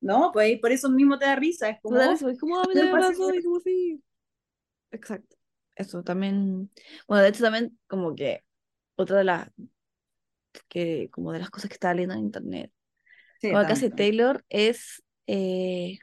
[0.02, 0.32] ¿No?
[0.34, 2.76] Pues por eso mismo te da risa, es como, es como, "Ah, a mí me
[2.76, 3.36] también me pasa pasó", igual.
[3.36, 4.04] y como sí.
[4.92, 5.36] Exacto.
[5.76, 6.70] Eso también,
[7.08, 8.44] bueno, de hecho también como que
[8.98, 9.50] otra de las
[10.70, 12.72] que como de las cosas que estaba leyendo en internet,
[13.40, 13.92] Sí, como hace también.
[13.92, 16.00] Taylor es eh,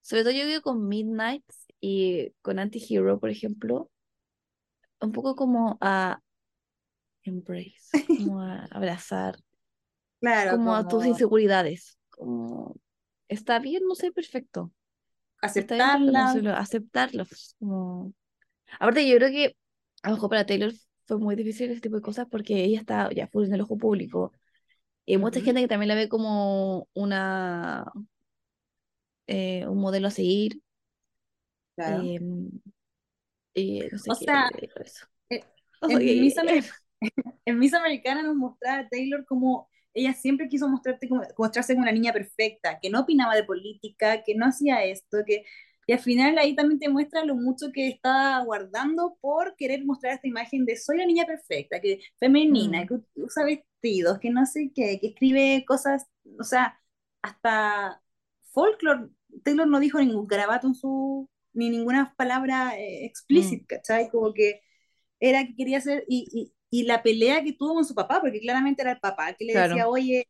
[0.00, 1.44] sobre todo yo creo con Midnight
[1.80, 3.90] y con Anti-Hero, por ejemplo,
[5.00, 6.20] un poco como a
[7.22, 9.36] embrace, como a abrazar,
[10.20, 12.76] Claro, como a tus inseguridades, como
[13.28, 14.72] está bien no ser perfecto,
[15.42, 18.14] está bien aceptarla, reconocerlo, aceptarlos, como
[18.78, 19.56] Aparte, yo creo que
[20.02, 20.72] a lo mejor para Taylor
[21.06, 23.76] fue muy difícil ese tipo de cosas porque ella está ya full en el ojo
[23.76, 24.32] público.
[25.06, 27.84] Y hay mucha gente que también la ve como una,
[29.26, 30.60] eh, un modelo a seguir.
[31.84, 32.12] Claro.
[32.14, 32.20] eh,
[33.54, 35.06] y no sé O sea, eso.
[35.30, 35.44] eh,
[35.88, 36.64] en Miss, Amer-
[37.44, 41.82] en Miss Americana nos mostraba a Taylor como ella siempre quiso mostrarte como, mostrarse como
[41.84, 45.44] una niña perfecta, que no opinaba de política, que no hacía esto, que
[45.86, 50.14] Y al final ahí también te muestra lo mucho que está guardando por querer mostrar
[50.14, 52.88] esta imagen de soy la niña perfecta, que femenina, Mm.
[52.88, 56.06] que usa vestidos, que no sé qué, que escribe cosas,
[56.38, 56.78] o sea,
[57.22, 58.02] hasta
[58.52, 59.08] folklore,
[59.44, 63.60] Taylor no dijo ningún garabato en su, ni ninguna palabra eh, Mm.
[63.60, 64.08] explícita, ¿cachai?
[64.10, 64.60] Como que
[65.20, 66.26] era que quería hacer, y,
[66.70, 69.44] y, y la pelea que tuvo con su papá, porque claramente era el papá que
[69.44, 69.62] le Claro.
[69.62, 70.26] decía, oye,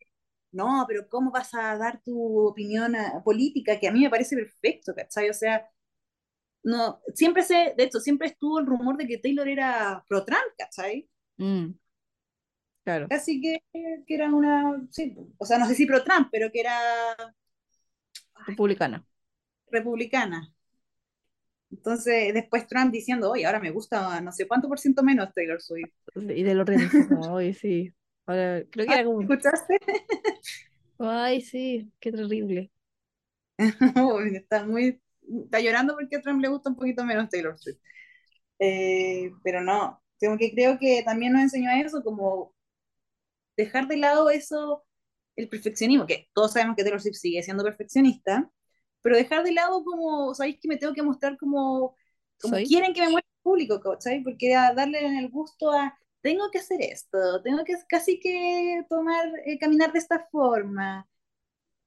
[0.53, 3.79] no, pero ¿cómo vas a dar tu opinión ah, política?
[3.81, 5.31] Que a mí me parece perfecto, ¿cachai?
[5.31, 5.69] O sea,
[6.63, 11.09] no, siempre se, de hecho, siempre estuvo el rumor de que Taylor era pro-Trump, ¿cachai?
[11.39, 11.75] Mm.
[12.85, 13.13] Claro.
[13.13, 13.63] Casi que,
[14.07, 16.75] que era una, sí, o sea, no sé si pro-Trump, pero que era
[18.47, 19.07] Republicana.
[19.71, 20.53] republicana.
[21.71, 25.61] Entonces, después Trump diciendo, oye, ahora me gusta no sé cuánto por ciento menos Taylor
[25.61, 25.91] Swift.
[26.17, 27.93] Y de los remixes, como, "Ay, sí.
[28.27, 29.79] Ahora, creo que era como, ¿Escuchaste?
[30.99, 32.71] ay, sí, qué terrible.
[34.35, 35.01] Está muy,
[35.45, 37.79] está llorando porque a Trump le gusta un poquito menos Taylor Swift.
[38.59, 42.55] Eh, pero no, como que creo que también nos enseñó eso, como
[43.57, 44.85] dejar de lado eso,
[45.37, 48.51] el perfeccionismo, que todos sabemos que Taylor Swift sigue siendo perfeccionista,
[49.03, 51.97] pero dejar de lado como, ¿sabéis que me tengo que mostrar como,
[52.41, 52.63] como Soy.
[52.63, 54.23] quieren que me muestre el público, ¿cachai?
[54.23, 59.27] Porque a darle el gusto a, tengo que hacer esto, tengo que casi que tomar,
[59.47, 61.09] eh, caminar de esta forma.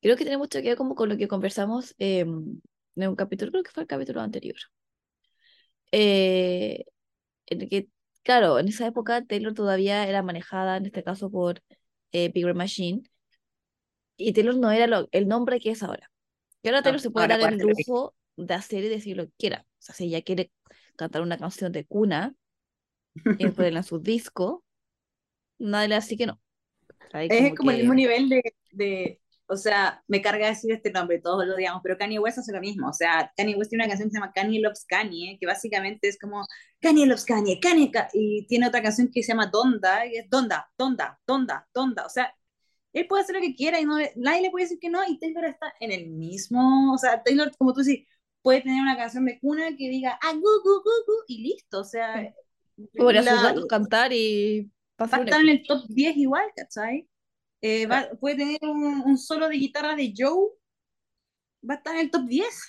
[0.02, 2.62] Creo que tiene mucho que ver como con lo que conversamos eh, en
[3.10, 4.58] un capítulo, creo que fue el capítulo anterior.
[5.92, 6.86] Eh,
[7.48, 7.90] en el que,
[8.24, 11.62] claro, en esa época Taylor todavía era manejada, en este caso, por
[12.14, 13.04] eh, Bigger Machine,
[14.18, 16.12] y Taylor no era lo- el nombre que es ahora.
[16.64, 19.34] Y ahora Taylor No, se puede dar el lujo de hacer y decir lo que
[19.38, 19.66] quiera.
[19.68, 20.52] O sea, si ella quiere
[20.96, 22.34] cantar una canción de cuna
[23.38, 24.64] y ponerla en su disco,
[25.60, 26.42] nadie le hace que no.
[27.12, 30.72] Ahí Es como como el que- mismo nivel de, de, o sea, me carga decir
[30.72, 32.90] este nombre, todos lo digamos, pero Kanye West hace lo mismo.
[32.90, 36.08] O sea, Kanye West tiene una canción que se llama Kanye Loves Kanye, que básicamente
[36.08, 36.46] es como
[36.80, 40.30] Kanye Loves Kanye, Kanye, Ka-", y tiene otra canción que se llama Donda, y es
[40.30, 42.06] Donda, Donda, Donda, Donda.
[42.06, 42.34] O sea,
[42.94, 45.20] él puede hacer lo que quiera y no, nadie le puede decir que no, y
[45.20, 48.06] Taylor está en el mismo, o sea, Taylor, como tú dices,
[48.42, 51.82] puede tener una canción de cuna que diga, ah, gu, gu, gu, gu, y listo,
[51.82, 52.34] o sea,
[52.98, 57.08] Podría la- cantar y va pasar a un estar en el top 10 igual, ¿cachai?
[57.62, 60.50] Eh, va- puede tener un, un solo de guitarra de Joe,
[61.70, 62.62] va a estar en el top 10.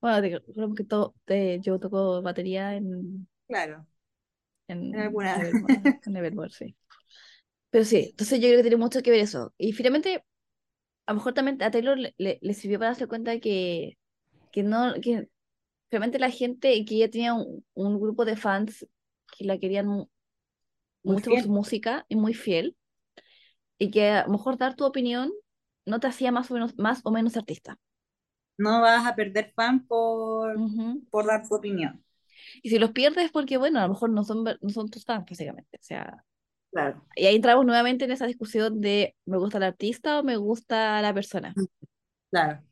[0.00, 3.86] Bueno, creo que todo, te- yo toco batería en, Claro,
[4.68, 5.36] en en alguna.
[6.06, 6.76] En Nevermore, sí.
[7.74, 9.52] Pero sí, entonces yo creo que tiene mucho que ver eso.
[9.58, 10.24] Y finalmente,
[11.06, 13.98] a lo mejor también a Taylor le, le- le sirvió para darse cuenta que,
[14.52, 15.28] que no, que
[15.90, 18.86] realmente la gente, que ella tenía un, un grupo de fans
[19.38, 20.08] que la querían
[21.04, 22.76] Muy mucho por su música y muy fiel,
[23.78, 25.32] y que a lo mejor dar tu opinión
[25.86, 27.78] no te hacía más o menos, más o menos artista.
[28.58, 31.04] No vas a perder fan por, Ujú.
[31.10, 32.04] por dar tu opinión.
[32.62, 35.26] Y si los pierdes porque, bueno, a lo mejor no son, no son tus fans,
[35.28, 35.76] básicamente.
[35.80, 36.24] O sea,
[36.74, 37.04] Claro.
[37.14, 41.00] y ahí entramos nuevamente en esa discusión de ¿me gusta el artista o me gusta
[41.02, 41.54] la persona?
[42.30, 42.62] Claro.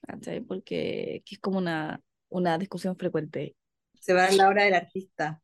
[0.00, 0.40] ¿Cachai?
[0.40, 3.54] Porque que es como una, una discusión frecuente.
[4.00, 5.40] Se va a dar la hora del artista.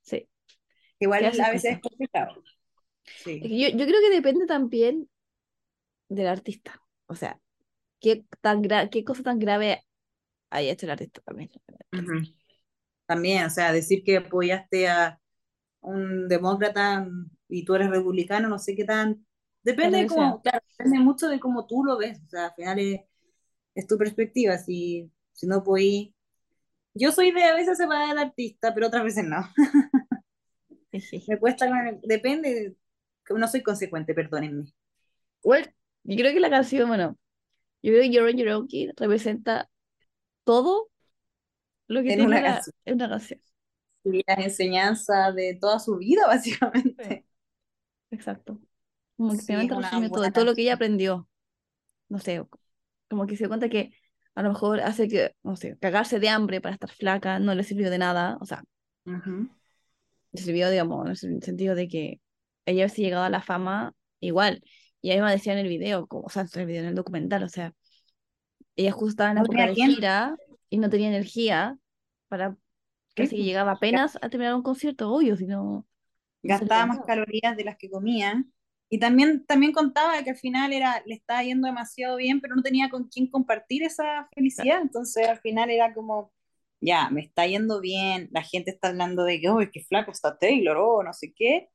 [0.00, 0.26] Sí.
[0.98, 2.42] Igual ¿Qué haces a veces es complicado.
[3.04, 3.40] Sí.
[3.42, 5.10] yo, yo creo que depende también
[6.08, 6.80] del artista.
[7.06, 7.38] O sea,
[8.00, 9.84] qué, tan gra- qué cosa tan grave
[10.48, 11.50] haya hecho el artista también.
[13.06, 15.20] También, o sea, decir que apoyaste a
[15.84, 17.06] un demócrata
[17.48, 19.26] y tú eres republicano, no sé qué tan.
[19.62, 22.20] Depende de cómo, claro, depende mucho de cómo tú lo ves.
[22.26, 23.00] O sea, al final es,
[23.74, 24.58] es tu perspectiva.
[24.58, 26.12] Si, si no podís.
[26.94, 29.38] Yo soy de a veces separar al artista, pero otras veces no.
[31.28, 31.66] Me cuesta,
[32.02, 32.76] depende.
[33.30, 34.66] No soy consecuente, perdónenme.
[35.42, 35.66] Bueno,
[36.04, 37.18] yo creo que la canción, bueno,
[37.82, 39.68] yo creo que You're on Your Own Kid representa
[40.44, 40.90] todo
[41.88, 42.74] lo que En tiene una la- canción.
[42.84, 43.40] en una canción.
[44.04, 47.26] Y las enseñanzas de toda su vida, básicamente.
[48.10, 48.60] Exacto.
[49.16, 51.28] Como que Sí, resume todo, todo lo que ella aprendió.
[52.10, 52.44] No sé,
[53.10, 53.92] como que se cuenta que
[54.36, 57.64] a lo mejor hace que, no sé, cagarse de hambre para estar flaca no le
[57.64, 58.38] sirvió de nada.
[58.40, 58.64] O sea,
[59.06, 59.48] Ujú.
[60.32, 62.20] le sirvió, digamos, en el sentido de que
[62.66, 64.62] ella hubiese llegado a la fama igual.
[65.00, 66.94] Y ella misma decía en el video, como, o sea, en el video, en el
[66.94, 67.72] documental, o sea,
[68.76, 70.38] ella justo estaba en la No época de gira
[70.70, 71.76] y no tenía energía
[72.28, 72.56] para,
[73.14, 75.86] casi que llegaba apenas a terminar un concierto, obvio, si no,
[76.42, 78.44] Gastaba más calorías de las que comía.
[78.90, 82.62] Y también, también contaba que al final era, le estaba yendo demasiado bien, pero no
[82.62, 84.80] tenía con quién compartir esa felicidad.
[84.82, 86.32] Entonces al final era como,
[86.80, 90.38] ya, me está yendo bien, la gente está hablando de que, oh, qué flaco está
[90.38, 91.70] Taylor, oh, no sé qué.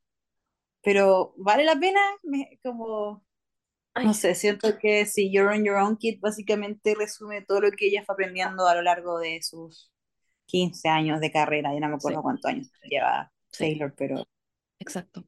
[0.83, 3.23] Pero vale la pena, Me- como,
[4.01, 7.87] No sé, siento que si You're on Your Own Kid básicamente resume todo lo que
[7.87, 9.91] ella fue aprendiendo a lo largo de sus
[10.49, 11.73] 15 años de carrera.
[11.73, 12.23] Ya no me acuerdo Sí.
[12.23, 13.59] cuántos años lleva Sí.
[13.65, 14.25] Taylor, pero...
[14.79, 15.25] Exacto.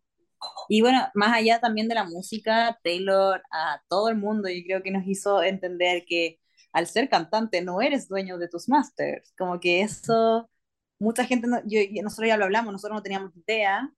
[0.70, 4.84] Y bueno, más allá también de la música, Taylor a todo el mundo yo creo
[4.84, 6.40] que nos hizo entender que
[6.74, 9.34] al ser cantante no eres dueño de tus masters.
[9.38, 10.50] Como que eso,
[11.00, 13.92] mucha gente, no- yo, nosotros ya lo hablamos, nosotros no teníamos idea.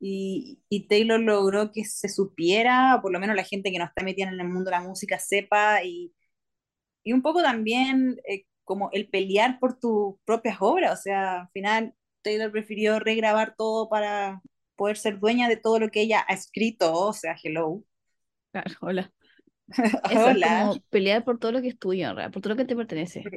[0.00, 3.84] Y, y Taylor logró que se supiera, o por lo menos la gente que no
[3.86, 6.14] está metida en el mundo de la música sepa, y,
[7.04, 11.00] y un poco también eh, como el pelear por tus propias obras.
[11.00, 14.42] O sea, al final Taylor prefirió regrabar todo para
[14.76, 16.94] poder ser dueña de todo lo que ella ha escrito.
[16.94, 17.84] O sea, hello.
[18.52, 19.12] Claro, hola.
[20.08, 20.42] Eso es Hola.
[20.42, 22.76] como pelear por todo lo que es tuyo, en realidad, por todo lo que te
[22.76, 23.30] pertenece.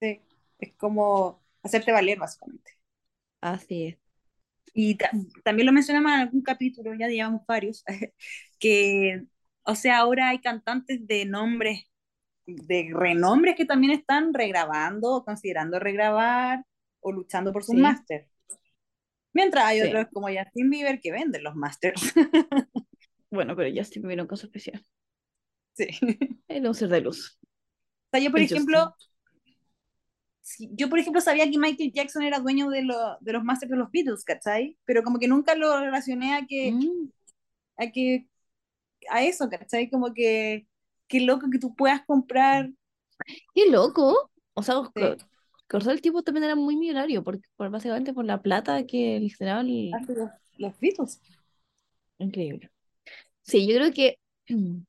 [0.00, 0.20] Sí,
[0.58, 2.72] es como hacerte valer, básicamente.
[3.40, 3.98] Así es.
[4.74, 5.10] Y ta-
[5.44, 7.84] también lo mencionamos en algún capítulo, ya llevamos varios,
[8.58, 9.24] que,
[9.64, 11.84] o sea, ahora hay cantantes de nombres,
[12.46, 16.64] de renombres que también están regrabando, o considerando regrabar,
[17.00, 17.80] o luchando por sus Sí.
[17.80, 18.28] máster.
[19.32, 19.88] Mientras hay Sí.
[19.88, 22.00] otros como Justin Bieber que venden los másters.
[23.30, 24.84] Bueno, pero Justin Bieber un caso especial.
[25.72, 25.88] Sí.
[26.48, 27.36] Un ser de luz.
[27.42, 27.46] O
[28.12, 28.94] sea, yo por El ejemplo,
[30.70, 33.76] yo por ejemplo sabía que Michael Jackson era dueño de, lo- de los másters de
[33.78, 34.78] los Beatles, ¿cachai?
[34.84, 37.10] Pero como que nunca lo relacioné a que, Mm,
[37.78, 38.28] a que,
[39.10, 39.90] a eso, ¿cachai?
[39.90, 40.68] Como que,
[41.08, 42.70] qué loco que tú puedas comprar,
[43.54, 44.30] Qué loco.
[44.54, 45.00] O sea, Sí.
[45.00, 45.16] co-
[45.68, 49.28] Corso el tipo también era muy millonario, porque, por, básicamente por la plata que le
[49.30, 49.66] generaban.
[49.68, 51.20] el- los, los Beatles.
[52.18, 52.70] Increíble.
[53.42, 54.18] Sí, yo creo que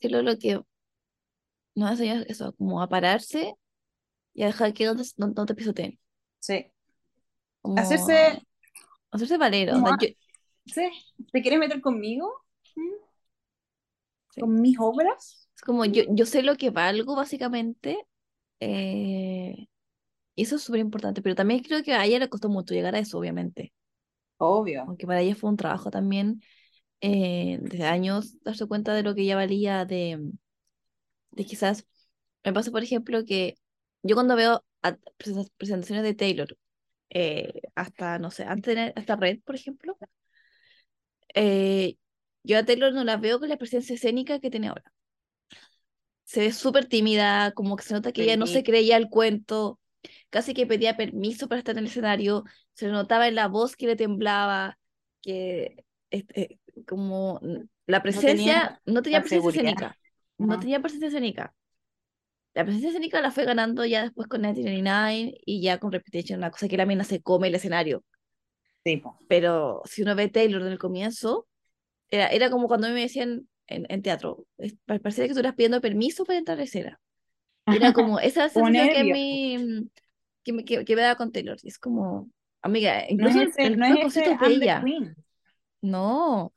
[0.00, 0.60] que lo, lo que
[1.74, 3.54] nos enseña es eso, como a pararse
[4.34, 5.98] y a dejar que no te, no, no te pisoteen.
[6.38, 6.66] Sí.
[7.62, 8.42] Como Hacerse,
[9.10, 9.70] hacerse valer.
[9.70, 10.14] o como sea, a- yo-
[10.66, 10.90] sí,
[11.32, 12.30] ¿te quieres meter conmigo?
[12.62, 12.80] Sí.
[14.40, 15.43] ¿Con mis obras?
[15.64, 17.98] Como yo, yo sé lo que valgo, básicamente.
[18.60, 19.66] eh,
[20.36, 21.22] y eso es súper importante.
[21.22, 23.72] Pero también creo que a ella le costó mucho llegar a eso, obviamente.
[24.38, 24.82] Obvio.
[24.86, 26.42] Aunque para ella fue un trabajo también
[27.00, 30.20] eh, desde años darse cuenta de lo que ella valía, de,
[31.30, 31.86] de quizás.
[32.44, 33.56] Me pasa, por ejemplo, que
[34.02, 34.64] yo cuando veo
[35.56, 36.56] presentaciones de Taylor,
[37.10, 39.96] eh, hasta, no sé, antes de hasta Red, por ejemplo,
[41.34, 41.96] eh,
[42.44, 44.92] yo a Taylor no la veo con la presencia escénica que tiene ahora.
[46.24, 48.64] Se ve súper tímida, como que se nota que ella no se Sí.
[48.64, 49.78] creía el cuento,
[50.30, 52.44] casi que pedía permiso para estar en el escenario,
[52.74, 54.78] se le notaba en la voz que le temblaba,
[55.22, 57.40] que este, como
[57.86, 59.64] la presencia, no tenía la presencia seguridad.
[59.74, 59.98] escénica,
[60.38, 60.60] no Ajá.
[60.60, 61.54] tenía presencia escénica.
[62.54, 66.50] La presencia escénica la fue ganando ya después con 1999 y ya con Reputation, una
[66.50, 68.04] cosa que la mina se come el escenario.
[68.84, 69.02] Sí.
[69.28, 71.46] Pero si uno ve Taylor desde el comienzo,
[72.10, 75.28] era, era como cuando a mí me decían en, en teatro, es- pa- parecía que
[75.28, 77.00] tú estuvieras pidiendo permiso para entrar a escena.
[77.70, 79.88] Era como esa sensación que, mm,
[80.44, 81.58] que, me, que, que me daba con Taylor.
[81.62, 82.30] Y es como,
[82.62, 84.80] amiga, No incluso es en ese, en no es ese de ella.
[84.80, 85.16] Queen.
[85.82, 86.52] No.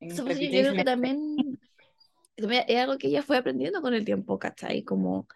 [0.00, 1.60] En Eso pues, yo, yo creo que es- también,
[2.36, 4.82] también es algo que ella fue aprendiendo con el tiempo, ¿cachai?
[4.84, 5.26] Como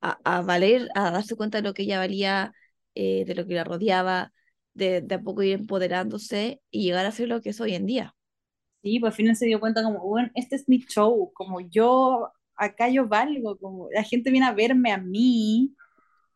[0.00, 2.52] a, a valer, a darse cuenta de lo que ella valía,
[2.94, 4.32] eh, de lo que la rodeaba,
[4.74, 7.86] de, de a poco ir empoderándose y llegar a ser lo que es hoy en
[7.86, 8.14] día.
[8.82, 12.32] Sí, pues al final se dio cuenta como, bueno, este es mi show, como yo,
[12.56, 15.74] acá yo valgo, como la gente viene a verme a mí,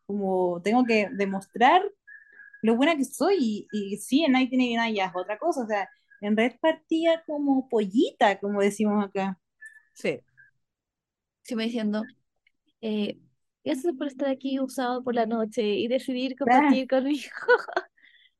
[0.05, 1.81] como tengo que demostrar
[2.61, 5.89] lo buena que soy, y, y sí, en 1999 ya es otra cosa, o sea,
[6.21, 9.39] en red partía como pollita, como decimos acá.
[9.93, 10.19] Sí.
[11.43, 12.03] Sí, me diciendo,
[12.81, 13.19] eh,
[13.63, 17.29] gracias por estar aquí usado por la noche y decidir compartir conmigo.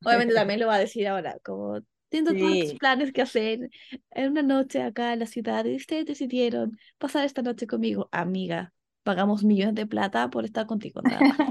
[0.04, 1.80] Obviamente también lo va a decir ahora, como
[2.24, 2.80] tantos Sí.
[2.80, 3.70] planes que hacer
[4.12, 8.10] en una noche acá en la ciudad y ustedes decidieron pasar esta noche conmigo.
[8.12, 11.44] Amiga, pagamos millones de plata por estar contigo, nada.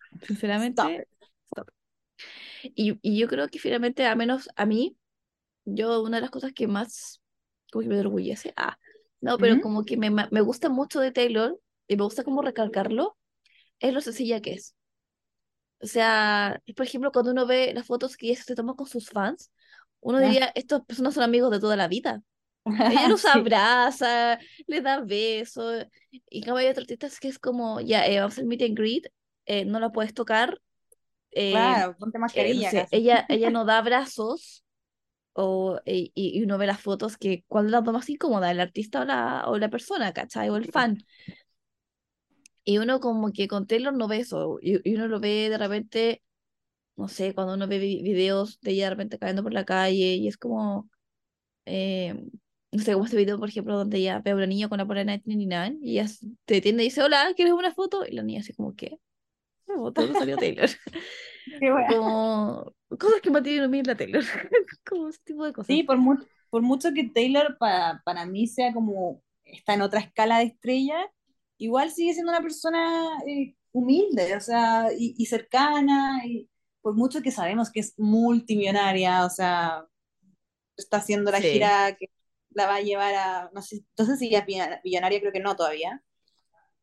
[0.22, 1.08] Sinceramente,
[1.52, 1.70] stop.
[2.62, 4.96] Y, y yo creo que finalmente, a menos a mí,
[5.64, 7.22] yo una de las cosas que más
[7.72, 8.78] como que me enorgullece, ah,
[9.20, 13.18] no, pero como que me, me gusta mucho de Taylor y me gusta como recalcarlo,
[13.80, 14.76] es lo sencilla que es.
[15.80, 19.08] O sea, por ejemplo, cuando uno ve las fotos que ella se toma con sus
[19.10, 19.52] fans,
[20.06, 22.22] uno diría, estas personas son amigos de toda la vida.
[22.88, 27.80] Ella los Sí, abraza, les da besos, y cambio hay otros artistas que es como,
[27.80, 29.06] ya, eh, vamos a hacer meet and greet,
[29.46, 30.60] eh, no la puedes tocar,
[31.32, 34.64] eh, claro, ponte eh, no mascarilla sé, ella, ella no da abrazos,
[35.34, 38.50] o, y, y uno ve las fotos que, ¿cuál es la más incómoda?
[38.52, 40.50] ¿El artista o la, o la persona, ¿cachai?
[40.50, 41.04] O el fan.
[42.64, 45.58] Y uno como que con Taylor no ve eso, y, y uno lo ve de
[45.58, 46.22] repente,
[46.96, 50.14] no sé, cuando uno ve vi- videos de ella de repente caminando por la calle,
[50.16, 50.90] y es como,
[51.66, 52.14] eh,
[52.72, 54.86] no sé, como ese video, por ejemplo, donde ella ve a una niña con la
[54.86, 56.10] polera 1999 y ella
[56.46, 58.04] te detiene y dice, hola, ¿quieres una foto?
[58.06, 58.98] Y la niña así como, ¿qué?
[59.66, 60.68] Foto, ¿dónde salió Taylor?
[61.60, 61.88] Qué wea.
[61.88, 64.24] Como cosas que mantienen humilde a Taylor.
[64.88, 65.68] Como ese tipo de cosas.
[65.68, 66.18] Sí, por, mu-
[66.50, 70.96] por mucho que Taylor para, para mí sea como está en otra escala de estrella,
[71.58, 76.48] igual sigue siendo una persona eh, humilde, o sea, y, y cercana, y
[76.86, 79.84] por mucho que sabemos que es multimillonaria, o sea,
[80.76, 81.48] está haciendo la Sí.
[81.50, 82.06] gira que
[82.50, 85.32] la va a llevar a, no sé, no sé si ya es billonaria, billonaria, creo
[85.32, 86.00] que no todavía, No,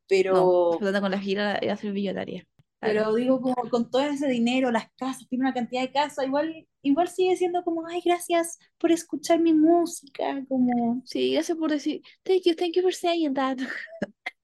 [0.10, 2.46] pero, explotando con la gira y hacer billonaria.
[2.82, 3.16] pero Claro.
[3.16, 7.08] digo, como con todo ese dinero, las casas, tiene una cantidad de casas, igual, igual
[7.08, 11.02] sigue siendo como, ay, gracias por escuchar mi música, como...
[11.06, 13.58] Sí, gracias por decir, thank you, thank you for saying that.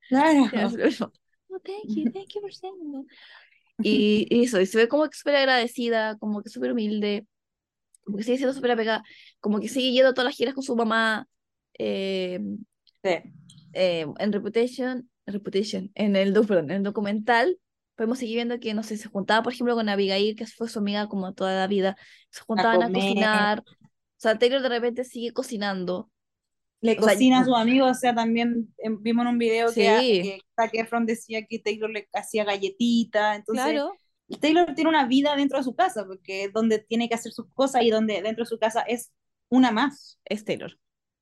[0.08, 0.46] Claro.
[1.52, 3.06] Oh, thank you, thank you for saying that.
[3.82, 7.26] Y, y eso, y se ve como que súper agradecida, como que súper humilde,
[8.04, 9.04] como que sigue siendo súper apegada,
[9.40, 11.28] como que sigue yendo a todas las giras con su mamá.
[11.80, 12.40] eh,
[13.04, 13.10] Sí.
[13.74, 17.58] eh, en Reputation, Reputation, en el, perdón, en el documental,
[17.96, 20.80] podemos seguir viendo que, no sé, se juntaba, por ejemplo, con Abigail, que fue su
[20.80, 21.98] amiga como toda la vida,
[22.30, 23.04] se juntaban a comer.
[23.04, 23.60] cocinar.
[23.60, 26.10] O sea, Taylor de repente sigue cocinando.
[26.82, 29.68] Le O sea, cocina a sus amigos, o sea, también em, vimos en un video
[29.74, 30.22] que, Sí.
[30.22, 33.92] que Zac Efron decía que Taylor le hacía galletitas, entonces Claro,
[34.40, 37.48] Taylor tiene una vida dentro de su casa, porque es donde tiene que hacer sus
[37.54, 39.12] cosas y donde dentro de su casa es
[39.50, 40.78] una más, es Taylor,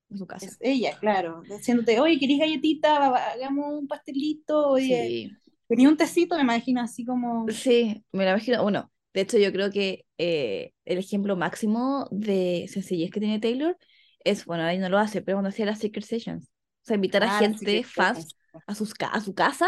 [0.10, 0.46] en su casa.
[0.46, 3.08] es ella, claro, diciéndote, oye, ¿querés galletita?
[3.34, 5.32] Hagamos un pastelito, oye, Sí,
[5.70, 8.62] quería un tecito, me imagino, así como, sí, me lo imagino.
[8.62, 13.78] Bueno, de hecho, yo creo que eh, el ejemplo máximo de sencillez que tiene Taylor
[14.30, 16.46] es, bueno, ahí no lo hace, pero cuando hacía las Secret Sessions.
[16.46, 19.68] O sea, invitar a Ah, gente, fans, a, sus, a su casa,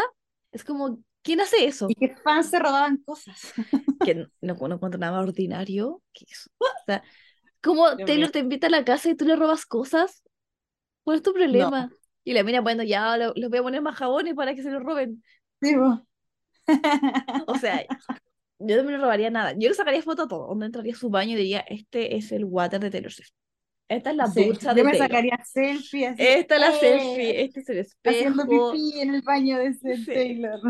[0.52, 1.86] es como, ¿quién hace eso?
[1.88, 3.52] y que fans se robaban cosas.
[4.04, 6.50] que no, no, no encuentro nada más ordinario que eso.
[6.60, 7.02] O sea,
[7.62, 8.32] ¿cómo Dios Taylor mío.
[8.32, 10.22] te invita a la casa y tú le robas cosas?
[11.04, 11.90] ¿Cuál es tu problema?
[12.24, 14.70] Y la mina poniendo, ya, lo- les voy a poner más jabones para que se
[14.70, 15.22] lo roben.
[15.60, 15.74] Sí.
[17.46, 17.84] O sea,
[18.58, 19.52] yo no me robaría nada.
[19.58, 22.32] Yo le sacaría foto a todo, donde entraría a su baño y diría, este es
[22.32, 23.30] el water de Taylor Swift.
[23.90, 25.08] Esta es la Sí, ducha yo de me Taylor.
[25.08, 26.80] sacaría selfie así, Esta es la ¡eh!
[26.80, 30.06] selfie, este es el haciendo espejo, pipí en el baño de Sí.
[30.06, 30.60] Taylor.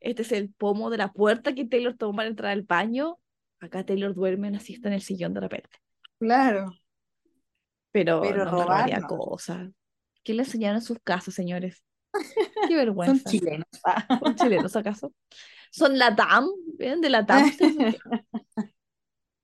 [0.00, 3.18] este es el pomo de la puerta que Taylor toma para entrar al baño.
[3.60, 5.70] Acá Taylor duerme una siesta en el sillón de repente.
[6.18, 6.72] Claro.
[7.92, 9.08] Pero, Pero no robaría robar, no.
[9.08, 9.70] cosas.
[10.24, 11.84] ¿Qué le enseñaron en sus casas, señores?
[12.68, 13.24] Qué Son vergüenza.
[13.24, 13.66] chilenos.
[13.84, 14.06] Ah.
[14.22, 15.12] ¿Son chilenos acaso?
[15.70, 16.48] ¿Son Latam?
[16.78, 17.44] ¿Vienen de Latam?
[17.44, 17.96] ustedes?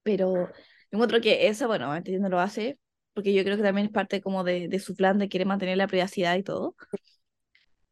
[0.02, 0.50] Pero
[0.90, 2.78] encuentro que eso, bueno, entiendo lo hace,
[3.20, 5.76] porque yo creo que también es parte como de, de su plan de querer mantener
[5.76, 6.74] la privacidad y todo.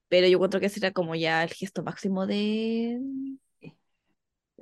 [0.09, 2.99] Pero yo encuentro que será como ya el gesto máximo de...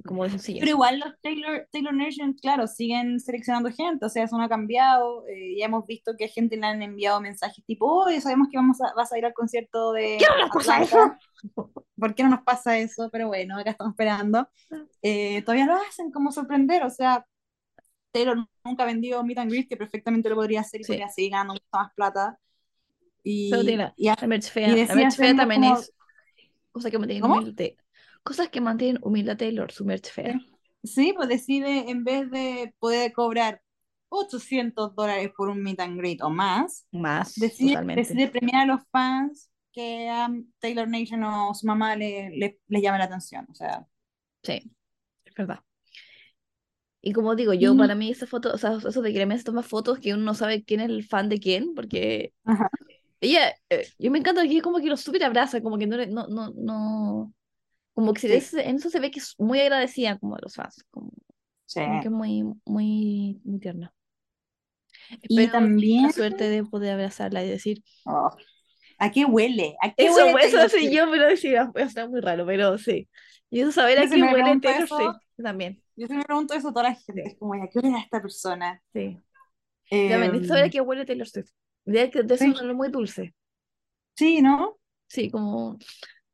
[0.05, 0.59] como de sencillez.
[0.59, 4.49] Pero igual los Taylor, Taylor Nation, claro, siguen seleccionando gente, o sea, eso no ha
[4.49, 5.25] cambiado.
[5.29, 8.57] eh, ya hemos visto que a gente le han enviado mensajes tipo, oye, sabemos que
[8.57, 11.19] vamos a, vas a ir al concierto de ¿Qué no nos pasa Atlanta.
[11.97, 13.09] ¿Por qué no nos pasa eso?
[13.13, 14.49] Pero bueno, acá estamos esperando.
[15.01, 17.25] Eh, todavía lo hacen como sorprender, o sea,
[18.19, 20.93] Taylor nunca ha vendido Meet and Greet, que perfectamente lo podría hacer y Sí.
[20.93, 22.39] podría seguir ganando mucha más plata.
[23.23, 24.69] Y, la, y la merch fea.
[24.69, 25.93] La merch fea también como- es
[26.73, 27.35] cosas que mantienen ¿Cómo?
[27.37, 27.77] humilde.
[28.23, 30.41] Cosas que mantienen humilde a Taylor, su merch fea.
[30.85, 33.61] Sí, pues decide, en vez de poder cobrar
[34.09, 38.81] 800 dólares por un meet and greet o más, Más, decide, decide premiar a los
[38.93, 40.29] fans que a
[40.61, 43.47] Taylor Nation o su mamá le, le, les llame la atención.
[43.51, 43.85] O sea,
[44.43, 44.71] Sí,
[45.25, 45.59] es verdad.
[47.07, 49.45] Y como digo, yo para mí esa foto, o sea, eso de que la se
[49.45, 52.69] toma fotos que uno no sabe quién es el fan de quién, porque Ajá.
[53.21, 55.97] ella, eh, yo me encanta que es como que lo súper abraza, como que no,
[56.07, 57.35] no, no, no,
[57.95, 58.41] como que se Sí.
[58.57, 61.13] ve- en eso se ve que es muy agradecida como de los fans, como,
[61.67, 61.83] sí.
[61.83, 63.95] como que es muy, muy, muy tierna.
[65.29, 68.31] Y también, la suerte de poder abrazarla y decir, oh,
[68.99, 69.77] ¿a qué huele?
[69.83, 70.95] ¿A qué eso, huele eso sí Swift?
[70.95, 73.09] yo, pero sí, va a estar muy raro, pero sí.
[73.51, 76.55] Y eso saber a qué me huele Taylor eso, Swift también, Yo siempre me pregunto
[76.55, 78.83] eso a toda la gente, es como, ¿a qué huele a esta persona?
[78.93, 79.23] sí.
[79.89, 81.51] Eh, necesito saber a qué huele Taylor Swift.
[81.85, 82.51] De, que- de eso Sí.
[82.51, 83.35] un olor muy dulce.
[84.17, 84.79] sí, ¿no?
[85.09, 85.79] Sí, como,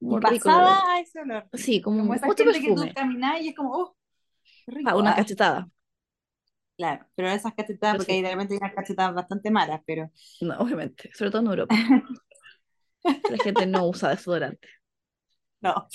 [0.01, 0.45] como rico.
[0.47, 1.49] pasada a ese olor.
[1.53, 2.95] Sí, como, Como esa gente que tú perfume.
[2.95, 3.97] caminas y es como, oh,
[4.67, 4.91] qué rico.
[4.91, 5.17] Ah, una ah.
[5.17, 5.69] cachetada.
[6.79, 8.25] Claro, pero esas cachetadas, Pero porque sí.
[8.25, 11.11] hay unas cachetadas bastante malas, pero No, obviamente.
[11.15, 11.75] Sobre todo en Europa.
[13.31, 14.69] La gente no usa desodorante.
[15.63, 15.89] No.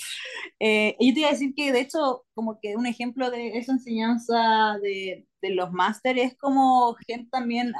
[0.60, 3.72] Eh, yo te iba a decir que, de hecho, como que un ejemplo de esa
[3.72, 7.72] enseñanza de, de los máster es como gente también,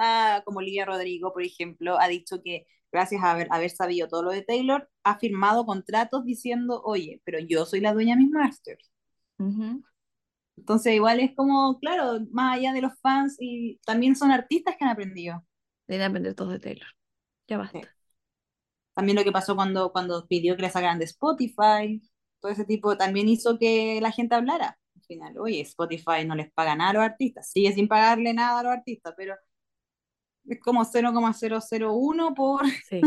[0.45, 4.31] como Lidia Rodrigo, por ejemplo, ha dicho que gracias a haber, haber sabido todo lo
[4.31, 8.91] de Taylor, ha firmado contratos diciendo, oye, pero yo soy la dueña de mis masters.
[10.57, 14.85] Entonces, igual es como, claro, más allá de los fans, y también son artistas que
[14.85, 15.45] han aprendido.
[15.87, 16.89] Deben aprender todos de Taylor.
[17.47, 17.98] Ya basta.
[18.99, 22.03] También lo que pasó cuando, cuando pidió que la sacaran de Spotify,
[22.41, 24.77] todo ese tipo, también hizo que la gente hablara.
[24.97, 28.59] Al final, oye, Spotify no les paga nada a los artistas, sigue sin pagarle nada
[28.59, 29.37] a los artistas, pero
[30.49, 32.63] es como 0,001 por...
[32.89, 33.01] Sí,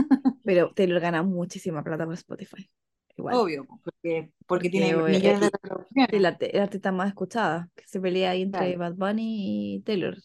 [0.46, 2.70] pero Taylor gana muchísima plata por Spotify.
[3.18, 3.36] Igual.
[3.36, 6.22] Obvio, porque, porque tiene Porque, millones de eh, reproducciones.
[6.22, 8.80] La, la artista más escuchada, que se pelea ahí entre Claro.
[8.80, 10.16] Bad Bunny y Taylor.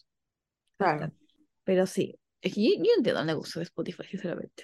[0.77, 1.11] Claro.
[1.65, 4.63] Pero sí, es que yo, yo entiendo el negocio de Spotify, sinceramente.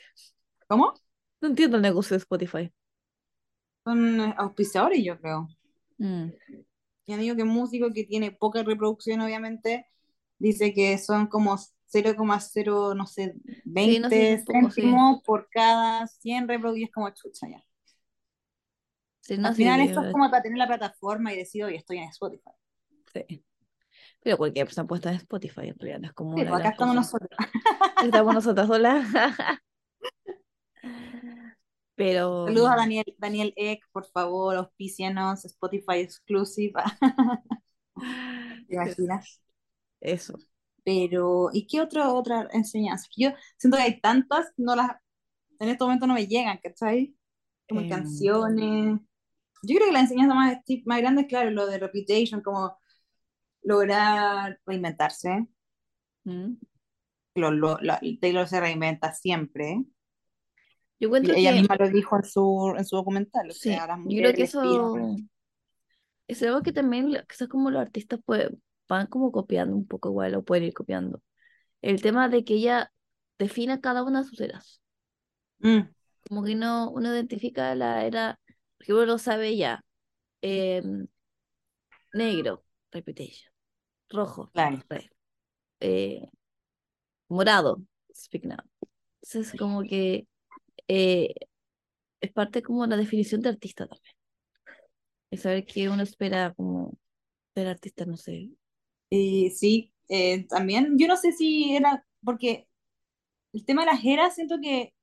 [0.68, 0.93] ¿Cómo?
[1.41, 2.74] No entiendo el negocio de Spotify.
[3.86, 5.47] Son eh, auspiciadores, yo creo.
[5.99, 6.34] Mm,
[7.07, 9.88] Ya digo que un músico que tiene poca reproducción, obviamente,
[10.39, 14.91] dice que son como 0,0, no sé, 20 Sí, no sé, sí.
[14.91, 17.64] céntimos por cada 100 reproducciones, como chucha ya.
[19.22, 21.76] sí, no, Al final es esto es como para tener la plataforma y decir, oye,
[21.76, 22.49] estoy en Spotify.
[23.14, 23.43] sí.
[24.22, 26.95] Pero cualquier persona puede estar en Spotify, en realidad, es como pues acá estamos cosa.
[26.95, 27.30] nosotros.
[27.99, 29.07] Estamos nosotras solas.
[31.96, 36.74] Pero Saludos a Daniel, Daniel Eck, por favor, auspícianos, Spotify exclusive.
[38.68, 39.42] ¿Te imaginas?
[40.02, 40.38] eso.
[40.84, 43.08] Pero, ¿y qué otra, otra enseñanza?
[43.16, 44.92] Yo siento que hay tantas, no las,
[45.60, 47.16] en este momento no me llegan, ¿cachai?
[47.70, 49.00] Como Em, canciones.
[49.64, 52.78] Yo creo que la enseñanza más, más grande es, claro, lo de reputation, como
[53.62, 55.48] lograr reinventarse.
[56.26, 56.54] mm.
[57.36, 57.78] Lo,
[58.20, 59.84] Taylor se reinventa siempre.
[61.04, 63.51] Yo Y encuentro ella que misma lo dijo en su, en su documental.
[63.51, 65.20] O sí, sea, las yo creo que eso
[66.28, 68.49] es algo que también quizás como los artistas pues,
[68.88, 71.22] van como copiando un poco igual o pueden ir copiando.
[71.82, 72.91] El tema de que ella
[73.39, 74.82] defina cada una de sus eras.
[75.64, 75.93] Mm,
[76.28, 78.39] Como que no, uno identifica la era,
[78.78, 79.84] porque uno lo sabe ya.
[80.41, 81.08] em,
[82.14, 83.51] negro, Reputation.
[84.10, 84.84] Rojo, claro.
[84.89, 85.10] Red.
[85.82, 86.30] eh,
[87.30, 87.82] morado,
[88.14, 88.58] Speak Now.
[89.24, 90.28] Entonces, como que
[90.88, 91.34] eh,
[92.22, 94.16] es parte como la definición de artista también.
[95.32, 96.98] Es saber que uno espera como
[97.56, 98.50] del artista, no sé.
[99.10, 102.68] Y sí, eh, también, yo no sé si era, porque
[103.54, 104.94] el tema de las eras, siento que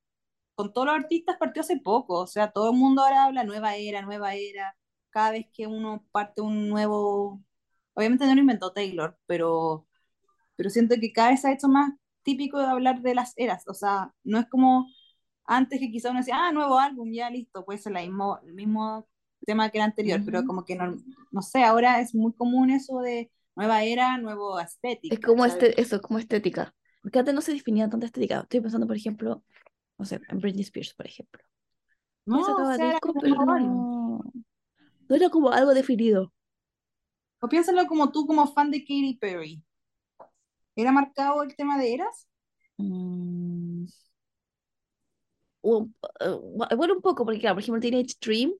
[0.54, 3.76] con todos los artistas partió hace poco, o sea, todo el mundo ahora habla nueva
[3.76, 4.76] era, nueva era,
[5.10, 7.42] cada vez que uno parte un nuevo,
[7.94, 9.86] obviamente no lo inventó Taylor, pero,
[10.56, 13.64] pero siento que cada vez se ha hecho más típico de hablar de las eras,
[13.68, 14.86] o sea, no es como
[15.50, 18.54] antes que quizá uno decía, ah, nuevo álbum, ya listo, puede ser la mismo, el
[18.54, 19.08] mismo
[19.44, 20.96] tema que el anterior, pero como que no,
[21.32, 25.12] no sé, ahora es muy común eso de nueva era, nuevo estética.
[25.12, 25.54] Es como ¿sabes?
[25.54, 26.72] este, eso, como estética.
[27.02, 28.40] Porque antes no se definía tanta estética.
[28.40, 29.42] Estoy pensando, por ejemplo,
[29.98, 31.42] no sé, en Britney Spears, por ejemplo.
[32.26, 34.20] No, o sea, era pero álbum.
[34.20, 34.32] no,
[35.08, 36.32] no era como algo definido.
[37.40, 39.64] O piénsalo como tú, como fan de Katy Perry.
[40.76, 42.28] ¿Era marcado el tema de eras?
[42.76, 43.86] Mm,
[45.62, 46.28] un- eh,
[46.76, 48.52] bueno, un poco, porque claro, por ejemplo, Teenage Dream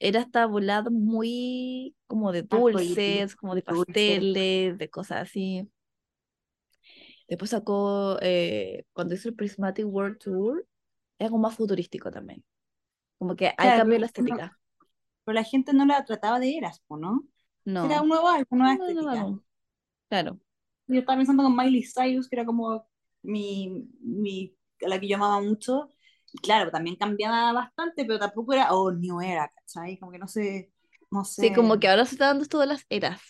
[0.00, 5.68] era hasta volado muy como de dulces, como de pasteles, de cosas así.
[7.28, 10.66] Después sacó, eh, cuando hizo el Prismatic World Tour,
[11.18, 12.44] era como más futurístico también.
[13.18, 14.58] Como que Claro, cambió la pero, no- estética.
[15.24, 17.24] pero la gente no la trataba de eras, po, ¿no?
[17.64, 19.18] No, Era un nuevo álbum, nueva no, no, estética.
[19.18, 19.42] no,
[20.08, 20.40] claro.
[20.86, 22.86] Yo estaba pensando con Miley Cyrus, que era como
[23.22, 24.54] mi, mi,
[24.84, 25.88] a la que yo amaba mucho.
[26.32, 29.98] Y claro, también cambiaba bastante, pero tampoco era, oh, new era, ¿cachai?
[29.98, 30.72] Como que no sé,
[31.10, 31.42] no sé.
[31.42, 33.20] Sí, como que ahora se está dando esto de las eras.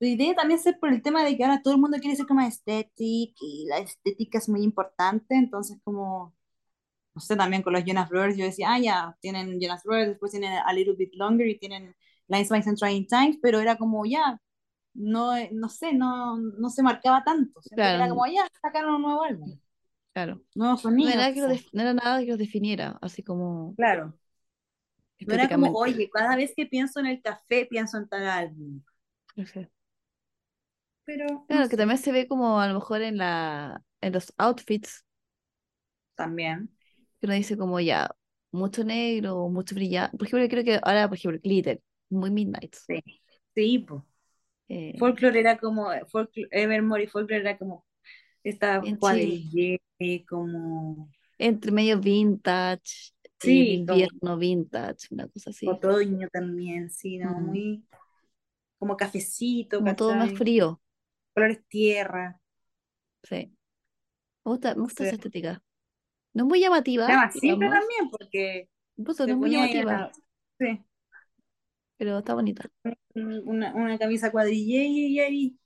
[0.00, 2.26] La idea también ser por el tema de que ahora todo el mundo quiere ser
[2.26, 6.34] como estética y la estética es muy importante, entonces como,
[7.14, 10.32] no sé, también con los Jonas Brothers yo decía, ah, ya, tienen Jonas Brothers, después
[10.32, 11.94] tienen A Little Bit Longer y tienen
[12.28, 14.40] Lines, Mice and Trying Times, pero era como, ya,
[14.94, 19.22] no, no sé, no, no se marcaba tanto, Claro, era como, ya, sacaron un nuevo
[19.22, 19.58] álbum,
[20.14, 20.42] claro.
[20.56, 21.54] No sonidos, era, nada que lo quizás.
[21.54, 24.18] def- no era nada que los definiera, así como Claro.
[25.26, 28.82] No era como, oye, cada vez que pienso en el café, pienso en tal álbum.
[29.36, 29.70] No sé.
[31.06, 34.12] Pero, no Claro, que sé, también se ve como a lo mejor en la, en
[34.12, 35.04] los outfits,
[36.16, 36.68] también.
[37.20, 38.10] que uno dice como ya,
[38.52, 40.16] mucho negro, mucho brillante.
[40.18, 42.76] Por ejemplo, creo que ahora, por ejemplo, glitter, muy midnight.
[42.86, 43.00] Sí,
[43.54, 44.02] sí, pues.
[44.68, 47.86] Eh, Folklore era como, folklore, Evermore y Folklore era como
[48.44, 48.98] esta bien
[50.28, 55.66] como Entre medio vintage, eh, sí, como invierno vintage, una cosa así.
[55.72, 57.34] otoño también, sí, ¿no?
[57.34, 57.84] Mm, Muy
[58.78, 60.80] como cafecito, Como todo más frío.
[61.34, 62.40] Colores tierra.
[63.22, 63.36] Sí.
[64.44, 65.04] Me gusta, me gusta Sí.
[65.04, 65.62] esa estética.
[66.34, 67.70] No es muy llamativa, digamos.
[67.70, 70.02] también, porque Incluso no es muy llamativa,
[70.58, 70.84] sí,
[71.96, 72.70] pero está bonita.
[73.14, 75.58] una, una camisa cuadrille y ahí,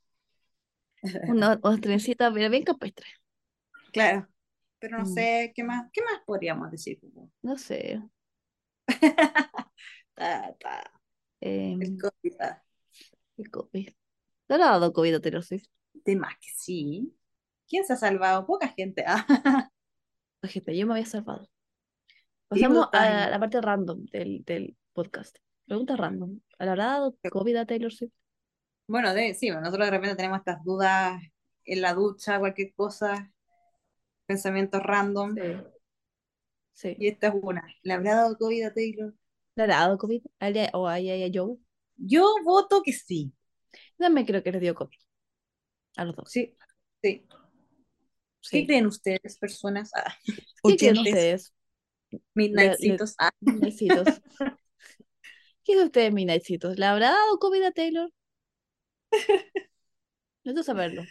[1.26, 3.06] Una, una trencita, pero bien campestre.
[3.98, 4.28] Claro.
[4.78, 5.14] pero no Mm.
[5.14, 7.00] sé qué más, qué más podríamos decir.
[7.42, 8.00] No sé.
[10.14, 10.90] ta, ta,
[11.40, 12.62] em, el COVID, ah,
[13.36, 13.88] el COVID.
[14.46, 15.66] ¿Te ha dado COVID a Taylor Swift?
[16.04, 17.12] de más que sí.
[17.68, 18.46] ¿Quién se ha salvado?
[18.46, 19.04] Poca gente.
[19.06, 19.26] Ah,
[20.44, 21.48] gente, yo me había salvado.
[22.48, 25.36] Pasamos a la parte random del, del podcast.
[25.66, 26.40] Pregunta random.
[26.60, 28.12] ¿Le habrá dado COVID a Taylor Swift?
[28.88, 31.20] Bueno, de, sí, nosotros de repente tenemos estas dudas
[31.64, 33.30] en la ducha, cualquier cosa,
[34.28, 35.34] pensamientos random.
[35.34, 35.42] Sí.
[36.74, 36.96] Sí.
[36.98, 37.66] Y esta es una.
[37.82, 39.14] ¿Le habrá dado COVID a Taylor?
[39.56, 40.22] ¿Le habrá dado COVID?
[40.38, 40.98] ¿A ella o a
[41.34, 41.56] Joe?
[41.96, 43.32] Yo voto que sí.
[43.72, 44.96] Yo También creo que les dio COVID.
[45.96, 46.30] A los dos.
[46.30, 46.54] Sí,
[47.02, 47.26] sí.
[48.40, 48.60] Sí.
[48.60, 49.90] ¿Qué creen ustedes, personas?
[49.94, 50.14] Ah,
[50.62, 51.52] ¿Qué creen ustedes?
[52.12, 53.16] Ah, Midnightsitos.
[55.64, 56.78] ¿Qué creen ustedes, Midnightsitos?
[56.78, 58.12] ¿Le habrá dado COVID a Taylor?
[60.44, 61.02] Necesito saberlo.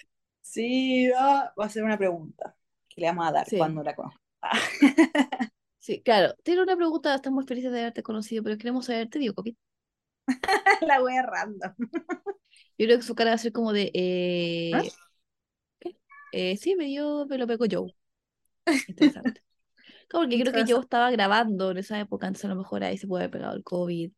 [0.41, 2.56] sí, ah, va a ser una pregunta
[2.97, 3.57] que le vamos a dar Sí.
[3.57, 4.19] cuando la conozca.
[4.41, 4.51] Ah,
[5.79, 6.33] Sí, claro.
[6.43, 9.55] Tiene una pregunta, estamos felices de haberte conocido, pero queremos saber, ¿te dio COVID?
[10.81, 11.73] la wea random.
[12.77, 14.83] Yo creo que su cara va a ser como de, eh, ¿Ah?
[15.79, 15.95] ¿qué?
[16.33, 17.93] Eh, sí, me dio, me lo pegó Joe.
[18.89, 19.43] Interesante.
[20.09, 20.69] Porque creo que.
[20.69, 23.55] Joe estaba grabando en esa época, entonces a lo mejor ahí se puede haber pegado
[23.55, 24.11] el COVID.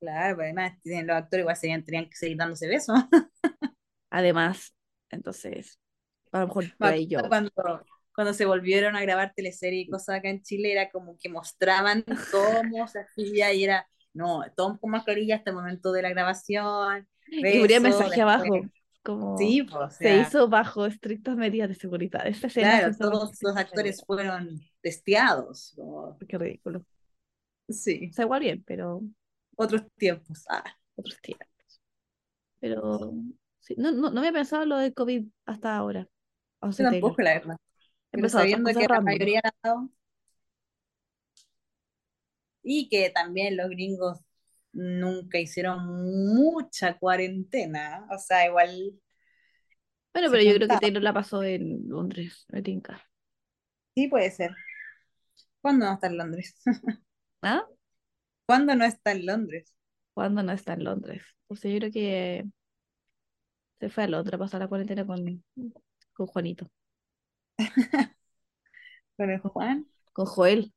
[0.00, 2.96] Claro, pero además tienen- los actores igual serían, tenían que seguir dándose besos.
[4.10, 4.74] Además,
[5.10, 5.78] entonces,
[6.32, 7.08] a lo mejor por ahí.
[7.28, 7.50] Cuando,
[8.14, 12.04] cuando se volvieron a grabar teleseries y cosas acá en Chile, era como que mostraban
[12.30, 17.08] cómo se hacía y era, no, todos con mascarilla hasta el momento de la grabación.
[17.26, 18.60] Y beso, mensaje abajo,
[19.02, 22.26] como Sí, pues, o se hizo bajo estrictas medidas de seguridad.
[22.26, 25.72] Esta claro, todos los actores fueron testeados.
[25.76, 26.84] como- Qué ridículo.
[27.68, 29.02] sí, O sea, igual bien, pero
[29.56, 30.44] otros tiempos.
[30.48, 30.64] Ah,
[30.96, 31.48] otros tiempos.
[32.60, 33.12] Pero
[33.60, 36.08] sí, no, no, no había pensado lo del COVID hasta ahora.
[36.60, 37.02] O sea, Taylor.
[37.02, 37.56] tampoco, la verdad.
[38.12, 39.90] Pero sabiendo que la mayoría la dado,
[42.62, 44.20] y que también los gringos
[44.72, 48.92] nunca hicieron mucha cuarentena, o sea, igual
[50.14, 50.76] Bueno, pero yo creo que.
[50.78, 53.02] Taylor la pasó en Londres, me tinca.
[53.94, 54.52] Sí, puede ser.
[55.60, 56.60] ¿Cuándo no está en Londres?
[57.42, 57.66] ¿Ah?
[58.46, 59.74] ¿Cuándo no está en Londres?
[60.14, 61.22] Cuando no está en Londres.
[61.48, 62.44] O sea, yo creo que
[63.80, 65.44] se fue a Londres a pasar la cuarentena con,
[66.14, 66.70] con Juanito,
[69.16, 69.86] ¿Con el Juan?
[70.12, 70.72] con Joel.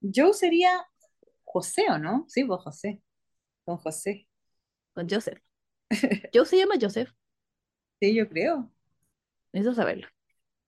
[0.00, 0.86] Yo sería
[1.44, 2.24] José, ¿o no?
[2.28, 3.02] Sí, pues José.
[3.64, 4.28] Con José.
[4.92, 5.40] Con Joseph.
[6.32, 7.10] Joe se llama Joseph.
[8.00, 8.70] Sí, yo creo.
[9.52, 10.08] Necesito saberlo.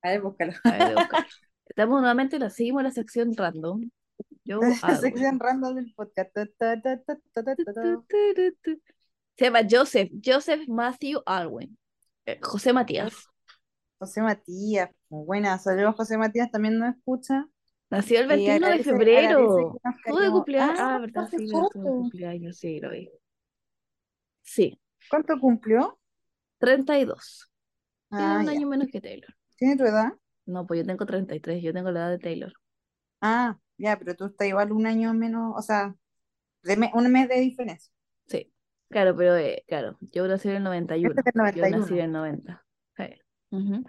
[0.01, 0.53] A ver, búscalo.
[0.65, 0.95] A ver.
[1.67, 3.91] Estamos nuevamente, la seguimos en la sección random.
[4.47, 6.31] Joe La sección random del podcast.
[9.37, 11.77] Se llama Joseph, Joseph Matthew Alwyn.
[12.25, 13.29] Eh, José Matías.
[13.99, 15.59] José Matías, muy buena.
[15.59, 17.47] Saludos, José Matías, también nos escucha.
[17.89, 19.79] Nació el Y 21 de febrero.
[20.05, 20.79] Estuvo de cumpleaños.
[20.81, 23.11] Ah, Ah, verdad, sí, estuvo de cumpleaños, sí, lo vi.
[24.43, 24.79] Sí,
[25.09, 25.99] ¿Cuánto cumplió?
[26.59, 27.51] 32.
[28.11, 28.51] Tiene Ah, un ya.
[28.53, 29.35] año menos que Taylor.
[29.57, 30.13] ¿Tiene tu edad?
[30.47, 32.53] No, pues yo tengo 33, yo tengo la edad de Taylor.
[33.21, 35.95] Ah, ya, pero tú estás igual un año menos, o sea,
[36.63, 37.93] de me- un mes de diferencia.
[38.27, 38.53] Sí,
[38.89, 41.15] claro, pero eh, claro, yo nací en el 91.
[41.17, 41.97] Este es del Yo nací 91.
[41.99, 42.66] en el 90.
[43.51, 43.57] Sí.
[43.57, 43.85] Ujú.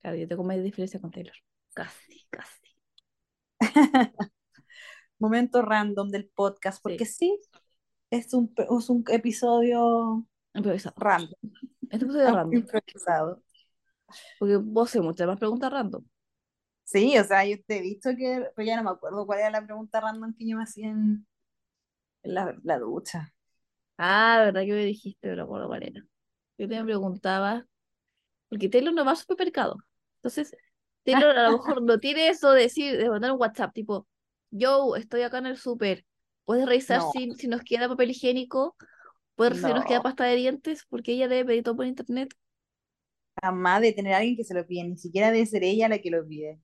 [0.00, 1.34] Claro, yo tengo más diferencia con Taylor.
[1.74, 2.68] Casi, casi.
[5.18, 7.40] Momento random del podcast, porque sí,
[8.10, 10.96] es un, es un episodio Improvisado.
[10.96, 11.34] random,
[11.90, 12.68] Este episodio random.
[12.72, 13.42] improvisado.
[14.38, 16.04] Porque vos haces muchas más preguntas random.
[16.84, 19.50] Sí, o sea, yo te he visto que, pero ya no me acuerdo cuál era
[19.50, 21.26] la pregunta random que yo me hacía en,
[22.24, 23.34] en la, la ducha.
[23.96, 26.00] Ah, verdad que me dijiste, pero no me acuerdo cuál era.
[26.58, 27.66] Yo te preguntaba,
[28.48, 29.76] porque Taylor no va a su supermercado.
[30.16, 30.54] Entonces,
[31.04, 34.06] Taylor a lo mejor no tiene eso de decir, de mandar un WhatsApp, tipo,
[34.50, 36.04] yo estoy acá en el súper,
[36.44, 37.10] ¿puedes revisar No.
[37.12, 38.76] si, si nos queda papel higiénico?
[39.36, 40.02] ¿Puedes revisar si nos queda No.
[40.04, 40.84] pasta de dientes?
[40.88, 42.34] Porque ella debe pedir todo por internet.
[43.40, 45.98] Jamás de tener a alguien que se lo pide, ni siquiera debe ser ella la
[46.00, 46.60] que lo pide.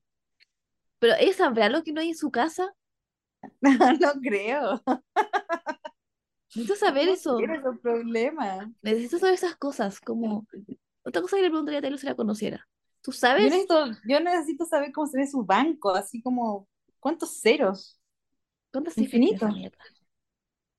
[0.99, 2.73] Pero ella sabrá lo que no hay en su casa.
[4.01, 4.81] No creo.
[6.55, 7.39] Necesito saber No eso.
[7.39, 8.67] esos problemas.
[8.81, 9.99] Necesito saber esas cosas.
[9.99, 10.47] Como,
[11.05, 12.67] otra cosa que le preguntaría a Taylor si la conociera.
[13.01, 13.43] ¿Tú Yo sabes?
[13.49, 16.67] necesito, yo necesito saber cómo se ve su banco, así como,
[16.99, 17.99] ¿cuántos ceros?
[18.71, 19.47] ¿Cuántas cifras Infinito.
[19.47, 19.77] mierda?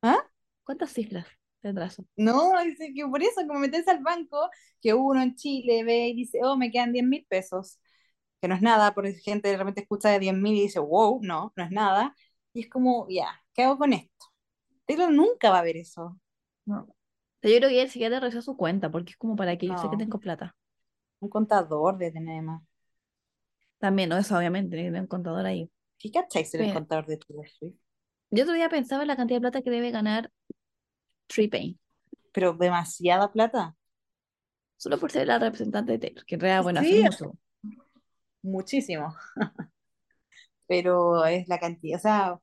[0.03, 0.19] ¿Ah?
[0.65, 1.27] ¿Cuántas cifras
[1.61, 2.05] tendrá eso?
[2.17, 4.51] No, dice que por eso, como meterse al banco,
[4.81, 7.79] que uno en Chile ve y dice, oh, me quedan 10 mil pesos,
[8.41, 11.21] que no es nada, porque gente de repente escucha de 10 mil y dice, wow,
[11.23, 12.15] no, no es nada,
[12.53, 14.27] y es como, ya, ¿qué hago con esto?
[14.87, 16.19] Taylor nunca va a ver eso.
[16.67, 16.89] No.
[17.47, 19.77] Sea, yo creo que ella siquiera revisó su cuenta, porque es como para que yo
[19.79, 19.99] sé que No.
[19.99, 20.55] tengo plata.
[21.21, 22.63] Un contador de tener más.
[23.79, 25.71] También, no, eso obviamente, tiene un contador ahí.
[25.99, 27.77] ¿Qué cacháis en el contador de Taylor Swift?
[28.31, 30.31] Yo otro día pensaba en la cantidad de plata que debe ganar
[31.29, 31.79] Pain
[32.33, 33.77] Pero demasiada plata.
[34.79, 37.03] solo por ser la representante de Taylor, que en realidad, bueno, hace Sí.
[37.03, 37.37] mucho.
[38.43, 39.15] Muchísimo.
[40.67, 42.41] Pero es la cantidad, o sea,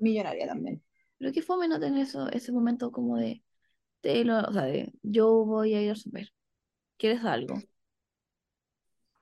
[0.00, 0.82] millonaria también.
[1.18, 3.42] Pero qué fome no tener eso, ese momento como de
[4.00, 6.32] Taylor, o sea, de yo voy a ir a super.
[6.98, 7.54] ¿Quieres algo?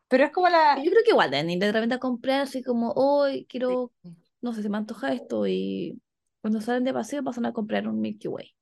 [0.09, 0.77] Pero es como la...
[0.77, 3.93] Yo creo que igual deben ir de repente a comprar así como, hoy quiero,
[4.41, 6.01] no sé, se me antoja esto y
[6.41, 8.55] cuando salen de paseo pasan a comprar un Milky Way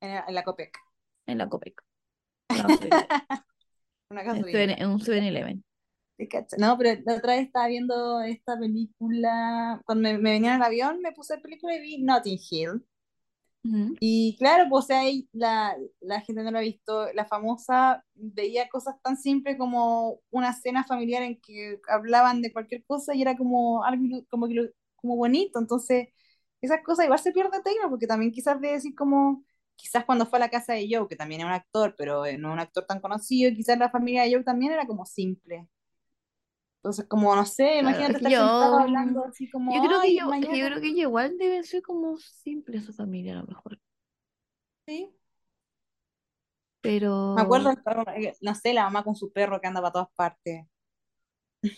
[0.00, 0.76] En la, en la Copec.
[1.26, 1.82] en la Copec.
[2.50, 2.88] Sé,
[4.10, 4.74] Una en gasolina.
[4.74, 5.64] En un 7-Eleven.
[6.16, 6.58] ¿Te cachai?
[6.58, 9.80] No, pero la otra vez estaba viendo esta película.
[9.84, 12.84] Cuando me, me venía en el avión, me puse la película y vi Notting Hill.
[14.00, 15.02] Y claro, pues o sea,
[15.32, 17.12] la, la gente no lo ha visto.
[17.14, 22.84] La famosa veía cosas tan simples como una cena familiar en que hablaban de cualquier
[22.84, 24.46] cosa y era como algo como,
[24.96, 25.58] como bonito.
[25.58, 26.08] Entonces,
[26.60, 29.44] esas cosas igual se pierde Taylor, porque también quizás de decir como,
[29.76, 32.38] quizás cuando fue a la casa de Joe, que también era un actor, pero eh,
[32.38, 35.66] no un actor tan conocido, quizás la familia de Joe también era como simple.
[36.78, 40.08] Entonces, como, no sé, Claro, imagínate que estar yo- hablando así como, Yo creo que
[40.10, 40.30] "Ay, yo,
[40.66, 43.78] creo que igual deben ser como simples su familia a lo mejor.
[44.86, 45.12] sí".
[46.80, 47.70] Pero Me acuerdo,
[48.16, 50.66] eh, no sé, la mamá con su perro que anda para todas partes.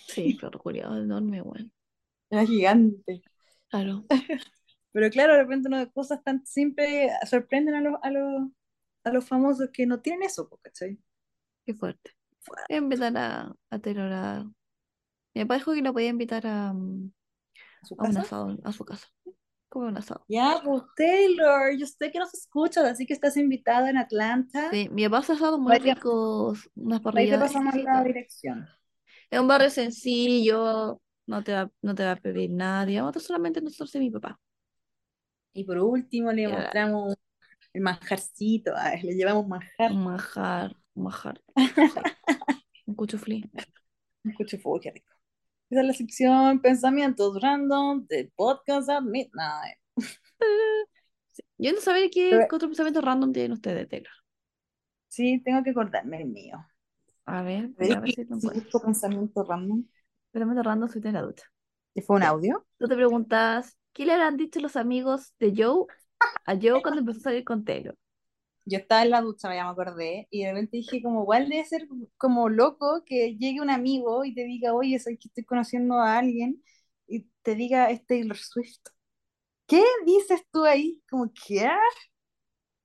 [0.07, 1.71] sí, pero culiado enorme, bueno.
[2.29, 3.23] Era gigante.
[3.69, 4.05] Claro.
[4.93, 8.51] Pero claro, de repente de cosas tan simples sorprenden a los, a los,
[9.05, 10.99] a los famosos que no tienen eso, ¿cachai?
[11.65, 12.11] Qué fuerte.
[12.71, 14.51] A invitar a, a Taylor a...
[15.35, 17.13] Mi papá dijo que la podía invitar a, mm,
[17.83, 18.21] A su a un casa.
[18.21, 19.09] asado, a su casa.
[19.69, 20.25] Como un asado.
[20.29, 24.69] Ya, pues Taylor, yo sé que nos escuchas, así que estás invitada en Atlanta.
[24.73, 25.95] Sí, mi papá hace asados muy Vaya.
[25.95, 28.05] ricos, unas Ahí te pasamos la exquisitas.
[28.05, 28.69] dirección.
[29.31, 33.19] Es un barrio sencillo, no te va, no te va a pedir nadie, vamos a
[33.19, 34.39] estar solamente nosotros y mi papá.
[35.53, 36.49] Y por último le Ya.
[36.49, 37.15] mostramos
[37.73, 39.93] el manjarcito, ah, le llevamos manjar.
[39.93, 41.41] Un manjar, un manjar.
[41.95, 42.01] sí.
[42.87, 43.45] Un cuchuflí.
[44.25, 45.13] Un cuchufú, qué rico.
[45.71, 49.79] Esa es la sección Pensamientos Random de Podcast at Midnight.
[51.59, 54.13] Yo no saber qué, Pero- otro pensamiento random tienen ustedes de Taylor.
[55.09, 56.57] Sí, tengo que acordarme el mío.
[57.27, 58.81] A ver, a ver si si encuentro.
[58.81, 59.85] pensamiento random.
[60.33, 61.45] Pensamiento random soy de la ducha.
[61.95, 62.67] ¿Y fue un audio?
[62.79, 65.87] Tú te preguntas, ¿qué le habrán dicho los amigos de Joe
[66.47, 67.97] a Joe cuando empezó a salir con Taylor?
[68.71, 71.65] Yo estaba en la ducha, ya me acordé, y de repente dije como, igual debe
[71.67, 75.97] ser como loco que llegue un amigo y te diga, oye, soy que estoy conociendo
[76.01, 76.63] a alguien,
[77.09, 78.81] y te diga, es Taylor Swift.
[79.67, 81.03] ¿Qué dices tú ahí?
[81.11, 81.69] Como, ¿qué?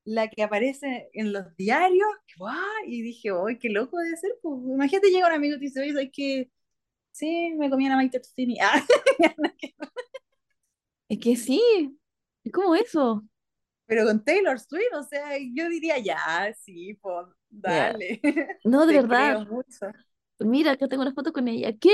[0.05, 2.07] La que aparece en los diarios,
[2.39, 2.53] ¿What?
[2.87, 4.31] y dije, oye, qué loco debe ser.
[4.41, 6.51] Pues, imagínate llega un amigo y te dice, oye, ¿sabes qué?
[7.11, 8.57] Sí, me comí una Maite Tostini.
[8.61, 8.83] Ah,
[11.09, 11.61] Es que sí,
[12.43, 13.23] es como eso.
[13.85, 18.19] Pero con Taylor Swift, o sea, yo diría, ya, sí, pues, dale.
[18.63, 19.47] No, de Te verdad.
[20.39, 21.71] Mira, acá tengo una foto con ella.
[21.79, 21.91] ¿Qué?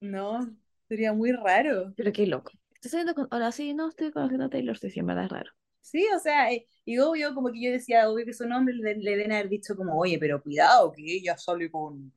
[0.00, 0.40] No,
[0.88, 1.92] sería muy raro.
[1.96, 2.52] Pero qué loco.
[2.74, 3.28] Estoy saliendo con...
[3.30, 5.50] Ahora sí, no estoy conociendo a Taylor Swift, sí, en verdad es raro.
[5.80, 8.96] Sí, o sea, eh, y obvio, como que yo decía, obvio que su nombre le,
[8.96, 12.12] le deben haber dicho como, oye, pero cuidado, que ella sale con,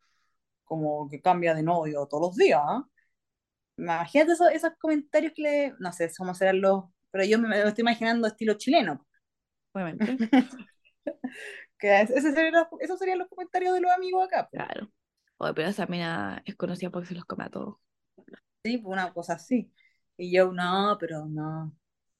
[0.64, 2.62] como que cambia de novio todos los días.
[3.78, 7.68] Imagínate esos, esos comentarios que le, no sé cómo serán los, pero yo me, lo
[7.70, 9.06] estoy imaginando estilo chileno,
[9.74, 10.18] Obviamente.
[11.78, 14.64] que ese sería los- esos serían los comentarios de los amigos acá, pues.
[14.64, 14.92] Claro.
[15.38, 17.76] Oye, pero esa mina es conocida porque se los come a todos.
[18.64, 19.72] sí, pues una cosa así.
[20.18, 21.74] Y yo, no, pero no.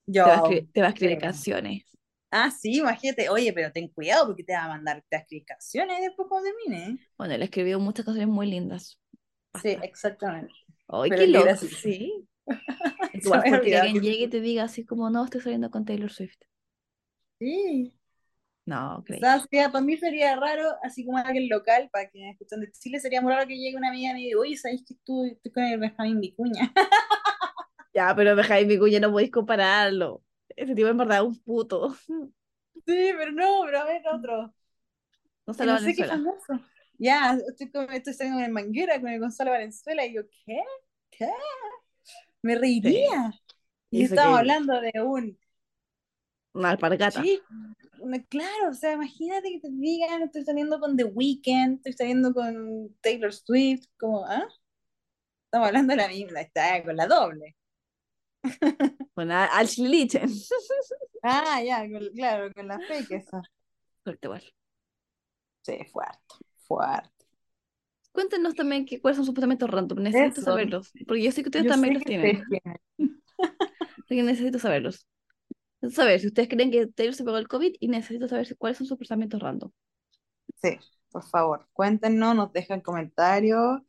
[0.06, 1.84] Te va a escribir, te va a escribir pero- canciones.
[2.32, 5.24] Ah, sí, imagínate, oye, pero ten cuidado porque te va a mandar te va a
[5.24, 6.92] escribir canciones después cuando termine.
[6.92, 7.08] ¿eh?
[7.18, 9.00] Bueno, él ha escribido muchas canciones muy lindas.
[9.62, 10.54] Sí, exactamente.
[11.10, 11.56] Qué loco.
[11.56, 12.28] Sí.
[13.14, 16.38] Igual porque alguien llegue y te diga así como, no, estoy saliendo con Taylor Swift.
[17.40, 17.94] Sí.
[18.66, 19.18] No, creo.
[19.18, 22.72] O sea, sería- para mí sería raro, así como alguien local, para quienes escuchan de
[22.72, 25.32] Chile, sería muy raro que llegue una amiga y me diga, oye, ¿sabes que estoy,
[25.32, 26.74] estoy con el Benjamín Vicuña?
[27.94, 30.24] Ya, pero dejáis mi cuña, no podéis compararlo.
[30.56, 31.96] Ese tipo en verdad es un puto.
[32.76, 32.82] sí,
[33.18, 34.54] pero no, pero a ver, otro.
[35.48, 36.60] No Que se lo no sé qué famoso.
[36.98, 40.62] Ya, estoy, con, estoy saliendo en Manguera con el Gonzalo Valenzuela y yo, ¿qué?
[41.10, 41.30] ¿Qué?
[42.42, 43.32] Me reiría.
[43.92, 45.40] Y Y eso estábamos que- hablando de un
[46.54, 47.22] Una alpargata.
[47.22, 47.42] Sí,
[48.30, 52.96] claro, o sea, imagínate que te digan, estoy saliendo con The Weeknd, estoy saliendo con
[53.02, 54.48] Taylor Swift, como, ¿ah?
[55.46, 57.56] Estamos hablando de la misma, está con la doble.
[59.16, 60.30] Con a- al Schlichen.
[61.22, 63.42] Ah, ya, con- claro, con la fake esa.
[64.06, 64.44] Suerte igual.
[65.64, 66.36] Sí, fuerte,
[66.66, 67.19] fuerte.
[68.12, 70.00] Cuéntenos también que, cuáles son sus pensamientos random.
[70.02, 70.52] Necesito Eso.
[70.52, 70.92] saberlos.
[71.08, 72.44] Porque yo sé que ustedes Yo también los tienen.
[73.38, 75.08] Así que necesito saberlos.
[75.82, 78.56] Necesito saber si ustedes creen que Taylor se pegó el COVID y necesito saber si-
[78.56, 79.72] cuáles son sus pensamientos random.
[80.62, 80.78] Sí,
[81.12, 83.82] por favor, cuéntenos, nos dejan comentarios.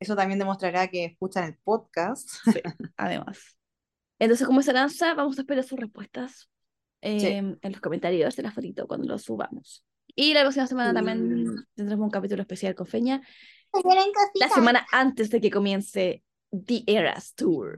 [0.00, 2.30] Eso también demostrará que escuchan el podcast.
[2.96, 3.56] Además.
[4.18, 6.48] Entonces, como esperanza, vamos a esperar sus respuestas
[7.02, 7.26] Sí.
[7.26, 9.84] eh, en los comentarios de la fotito cuando lo subamos.
[10.16, 11.64] Y la próxima semana también Mm.
[11.74, 13.20] tendremos un capítulo especial con Feña.
[14.34, 17.76] La semana antes de que comience The Eras Tour.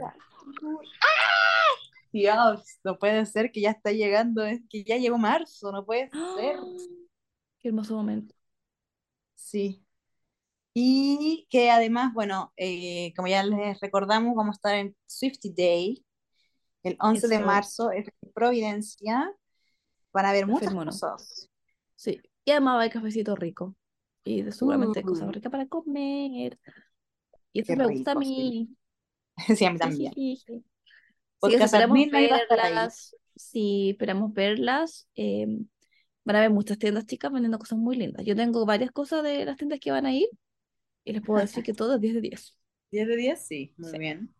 [2.13, 6.11] Dios, no puede ser que ya está llegando, es que ya llegó marzo, no puede
[6.11, 6.57] ser.
[7.61, 8.35] Qué hermoso momento.
[9.35, 9.85] Sí.
[10.73, 16.05] Y que además, bueno, eh, como ya les recordamos, vamos a estar en Swifty Day,
[16.83, 17.47] el 11 de Eso.
[17.47, 19.33] marzo, es en Providencia.
[20.13, 21.51] Van a haber muchas cosas.
[21.95, 22.21] Sí.
[22.45, 23.75] Y además hay cafecito rico.
[24.27, 25.33] Y de- seguramente cosas Mm.
[25.33, 26.59] ricas para comer.
[27.53, 28.77] Y eso Qué me gusta a rico, mí.
[29.59, 30.13] Sí, a mí también.
[30.13, 30.55] Jijiji.
[31.43, 33.17] Así que Podcast at esperamos verlas.
[33.37, 35.09] Sí, esperamos verlas.
[35.17, 35.47] eh,
[36.25, 38.25] van a haber muchas tiendas chicas vendiendo cosas muy lindas.
[38.27, 40.29] Yo tengo varias cosas de las tiendas que van a ir
[41.05, 42.57] y les puedo decir que todo es 10 de 10.
[42.91, 43.99] 10 de 10, sí, muy Sí.
[43.99, 44.35] bien.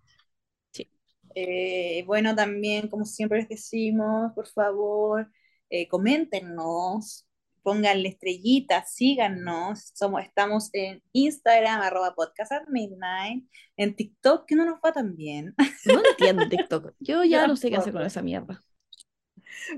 [0.73, 0.91] Sí.
[1.37, 5.31] Eh, bueno, también, como siempre les decimos, por favor,
[5.71, 7.26] eh, coméntenos,
[7.67, 9.91] pónganle estrellitas, síganos.
[9.93, 13.45] Somos, estamos en Instagram, arroba podcast at midnight,
[13.77, 15.53] en TikTok, que no nos va tan bien.
[15.85, 16.95] No entiendo TikTok.
[17.01, 17.99] Yo ya no sé qué hacer tampoco.
[18.03, 18.63] con esa mierda.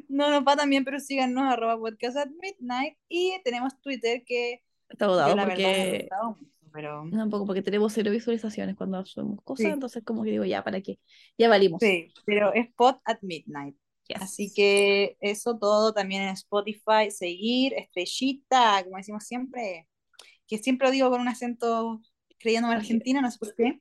[0.07, 2.99] No nos va tan bien, pero síganos, arroba podcast at midnight.
[3.09, 7.63] Y tenemos Twitter, que Está agotado la verdad no porque pero no, un poco porque
[7.63, 9.73] tenemos cero visualizaciones cuando subimos cosas, Sí.
[9.73, 10.99] entonces como que digo, ya, ¿para qué?
[11.39, 11.81] Ya valimos.
[11.81, 13.75] sí, pero es pod at midnight.
[14.09, 14.23] Yes.
[14.23, 19.89] Así que eso todo también en Spotify, seguir, estrellita, como decimos siempre,
[20.47, 22.01] que siempre lo digo con un acento
[22.39, 23.81] creyéndome argentina, no sé por qué.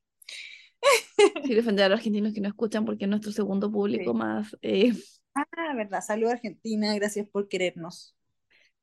[1.45, 4.17] Sí, defender a los argentinos que no escuchan porque es nuestro segundo público Sí.
[4.17, 4.55] más.
[4.61, 4.93] eh,
[5.35, 8.15] Ah, verdad, salud Argentina, gracias por querernos.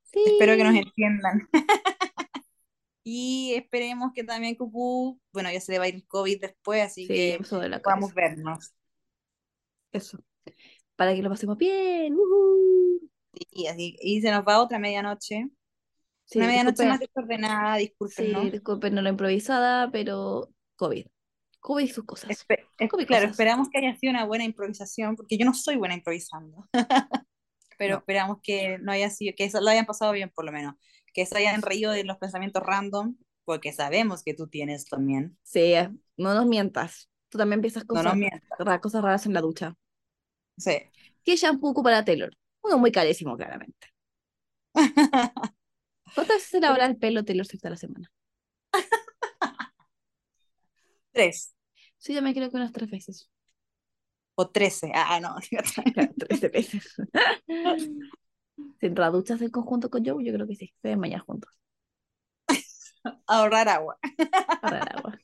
[0.05, 0.21] sí.
[0.27, 1.49] Espero que nos entiendan.
[3.05, 6.83] y esperemos que también Cucú, bueno, ya se le va a ir el COVID después,
[6.83, 7.39] así Sí, que
[7.83, 8.73] podamos vernos.
[9.93, 10.19] Eso.
[10.97, 12.15] Para que lo pasemos bien.
[12.15, 13.11] ujú.
[13.51, 15.49] Y, así, y se nos va otra medianoche.
[16.25, 18.43] Sí, Una medianoche disculpen- más desordenada, discúlpenos.
[18.45, 21.07] Sí, disculpen, no la improvisada, pero COVID.
[21.61, 22.31] COVID y sus cosas.
[22.31, 23.33] Espe- es- Come claro, cosas.
[23.33, 26.67] esperamos que haya sido una buena improvisación, porque yo no soy buena improvisando.
[27.77, 27.99] Pero No.
[27.99, 30.75] esperamos que no haya sido, que eso lo hayan pasado bien por lo menos,
[31.13, 35.37] que se hayan reído de los pensamientos random, porque sabemos que tú tienes también.
[35.43, 37.11] Sí, eh, no nos mientas.
[37.31, 38.43] Tú también No cosas, nos mientas.
[38.61, 39.75] ra- cosas raras en la ducha.
[40.57, 40.73] Sí.
[41.25, 42.31] ¿Qué shampoo ocupa la Taylor?
[42.63, 43.89] Uno muy carísimo, claramente.
[46.15, 48.11] ¿Cuántas veces se lavará el pelo Taylor Swift a la semana?
[51.13, 51.55] Tres
[51.99, 53.29] Sí, yo me creo que unas tres veces.
[54.37, 54.91] o trece.
[54.95, 55.37] Ah, no.
[56.19, 56.95] Trece veces.
[59.05, 60.73] A duchas en conjunto con Joe, yo creo que sí.
[60.83, 61.53] Se bañar juntos.
[63.27, 63.99] Ahorrar agua.
[64.63, 65.19] El agua.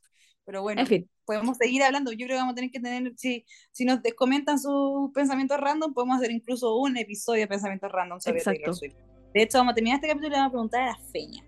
[0.51, 2.11] Pero bueno, En fin, podemos seguir hablando.
[2.11, 5.95] Yo creo que vamos a tener que tener, si, si nos comentan sus pensamientos random,
[5.95, 8.59] podemos hacer incluso un episodio de pensamientos random sobre Exacto.
[8.59, 8.97] Taylor Swift.
[9.33, 11.45] De hecho, vamos a terminar este capítulo y le vamos a preguntar a la feña.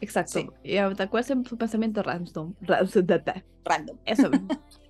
[0.00, 0.38] exacto.
[0.38, 0.48] Sí.
[0.62, 2.54] Y ahorita, ¿cuál es su pensamiento random?
[2.62, 3.42] Random.
[3.62, 3.98] Random.
[4.06, 4.48] Eso mismo.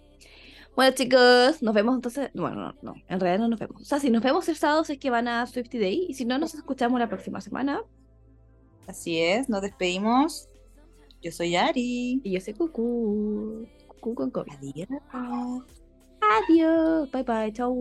[0.76, 2.30] Bueno, chicos, nos vemos entonces.
[2.32, 3.82] Bueno, no, no, en realidad no nos vemos.
[3.82, 6.06] O sea, si nos vemos el sábado es que van a Swifty Day.
[6.08, 7.82] Y si no, nos escuchamos la próxima semana.
[8.86, 10.48] Así es, nos despedimos.
[11.22, 12.20] Yo soy Ari.
[12.24, 13.66] Y yo soy Cucu.
[13.86, 14.52] Cucu con COVID.
[14.52, 15.64] Adiós.
[16.20, 17.10] Adiós.
[17.10, 17.52] Bye bye.
[17.52, 17.74] Chau.